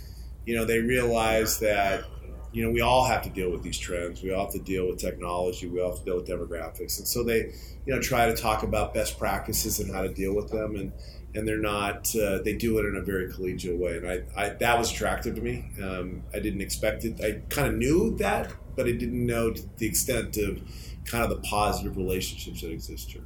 you 0.45 0.55
know 0.55 0.65
they 0.65 0.79
realize 0.79 1.59
that 1.59 2.03
you 2.51 2.63
know 2.65 2.71
we 2.71 2.81
all 2.81 3.05
have 3.05 3.21
to 3.21 3.29
deal 3.29 3.51
with 3.51 3.61
these 3.61 3.77
trends. 3.77 4.23
We 4.23 4.33
all 4.33 4.45
have 4.45 4.53
to 4.53 4.59
deal 4.59 4.87
with 4.87 4.97
technology. 4.97 5.67
We 5.67 5.79
all 5.79 5.91
have 5.91 5.99
to 5.99 6.05
deal 6.05 6.17
with 6.17 6.27
demographics. 6.27 6.97
And 6.97 7.07
so 7.07 7.23
they 7.23 7.53
you 7.85 7.93
know 7.93 8.01
try 8.01 8.25
to 8.25 8.35
talk 8.35 8.63
about 8.63 8.93
best 8.93 9.19
practices 9.19 9.79
and 9.79 9.93
how 9.93 10.01
to 10.01 10.09
deal 10.09 10.35
with 10.35 10.49
them. 10.49 10.75
And 10.75 10.91
and 11.35 11.47
they're 11.47 11.57
not 11.57 12.15
uh, 12.15 12.39
they 12.43 12.53
do 12.53 12.77
it 12.79 12.85
in 12.85 12.95
a 12.95 13.01
very 13.01 13.27
collegial 13.27 13.77
way. 13.77 13.97
And 13.97 14.09
I, 14.09 14.21
I 14.35 14.49
that 14.49 14.77
was 14.77 14.91
attractive 14.91 15.35
to 15.35 15.41
me. 15.41 15.65
Um, 15.81 16.23
i 16.33 16.39
didn't 16.39 16.61
expect 16.61 17.05
it. 17.05 17.19
I 17.21 17.41
kind 17.53 17.67
of 17.67 17.75
knew 17.75 18.15
that 18.17 18.51
but 18.75 18.87
i 18.87 18.91
didn't 18.91 19.25
know 19.25 19.53
the 19.77 19.85
extent 19.85 20.35
of 20.37 20.59
kind 21.05 21.23
of 21.23 21.29
the 21.29 21.47
positive 21.47 21.97
relationships 21.97 22.61
that 22.61 22.71
exist 22.71 23.11
here. 23.11 23.23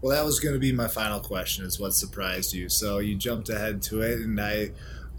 Well 0.00 0.16
that 0.16 0.24
was 0.24 0.40
going 0.40 0.54
to 0.54 0.60
be 0.60 0.72
my 0.72 0.88
final 0.88 1.20
question 1.20 1.64
is 1.64 1.78
what 1.78 1.94
surprised 1.94 2.54
you? 2.54 2.68
So 2.68 2.98
you 2.98 3.16
jumped 3.16 3.48
ahead 3.48 3.82
to 3.82 4.02
it 4.02 4.20
and 4.20 4.40
i 4.40 4.70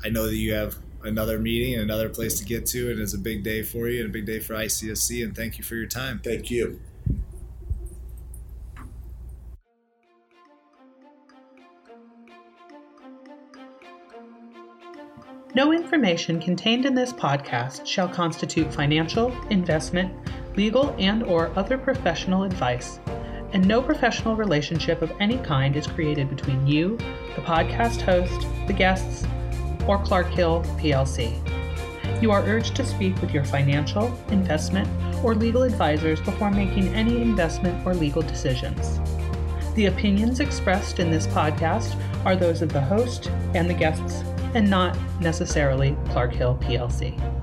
i 0.03 0.09
know 0.09 0.25
that 0.25 0.35
you 0.35 0.53
have 0.53 0.77
another 1.03 1.39
meeting 1.39 1.73
and 1.73 1.83
another 1.83 2.09
place 2.09 2.37
to 2.39 2.45
get 2.45 2.65
to 2.67 2.91
and 2.91 2.99
it's 2.99 3.15
a 3.15 3.19
big 3.19 3.43
day 3.43 3.63
for 3.63 3.87
you 3.87 4.01
and 4.01 4.09
a 4.09 4.13
big 4.13 4.25
day 4.25 4.39
for 4.39 4.53
icsc 4.53 5.23
and 5.23 5.35
thank 5.35 5.57
you 5.57 5.63
for 5.63 5.75
your 5.75 5.87
time. 5.87 6.21
Thank 6.23 6.51
you 6.51 6.79
No 15.53 15.73
information 15.73 16.39
contained 16.39 16.85
in 16.85 16.95
this 16.95 17.11
podcast 17.11 17.85
shall 17.85 18.07
constitute 18.07 18.73
financial, 18.73 19.35
investment, 19.49 20.13
legal, 20.55 20.95
and 20.97 21.23
or 21.23 21.51
other 21.57 21.77
professional 21.77 22.43
advice, 22.43 23.01
and 23.51 23.67
no 23.67 23.81
professional 23.81 24.37
relationship 24.37 25.01
of 25.01 25.11
any 25.19 25.37
kind 25.39 25.75
is 25.75 25.87
created 25.87 26.29
between 26.29 26.65
you, 26.65 26.95
the 27.35 27.41
podcast 27.41 27.99
host, 27.99 28.47
the 28.67 28.71
guests, 28.71 29.25
or 29.87 30.01
Clark 30.01 30.27
Hill 30.27 30.63
PLC. 30.77 31.35
You 32.21 32.31
are 32.31 32.43
urged 32.43 32.73
to 32.77 32.85
speak 32.85 33.19
with 33.19 33.31
your 33.31 33.43
financial, 33.43 34.17
investment, 34.29 34.87
or 35.21 35.35
legal 35.35 35.63
advisors 35.63 36.21
before 36.21 36.49
making 36.49 36.87
any 36.95 37.21
investment 37.21 37.85
or 37.85 37.93
legal 37.93 38.21
decisions. 38.21 39.01
The 39.75 39.87
opinions 39.87 40.39
expressed 40.39 40.99
in 40.99 41.11
this 41.11 41.27
podcast 41.27 41.99
are 42.25 42.37
those 42.37 42.61
of 42.61 42.71
the 42.71 42.81
host 42.81 43.29
and 43.53 43.69
the 43.69 43.73
guests, 43.73 44.23
and 44.53 44.69
not 44.69 44.97
necessarily 45.19 45.97
Clark 46.09 46.33
Hill 46.33 46.57
PLC. 46.61 47.40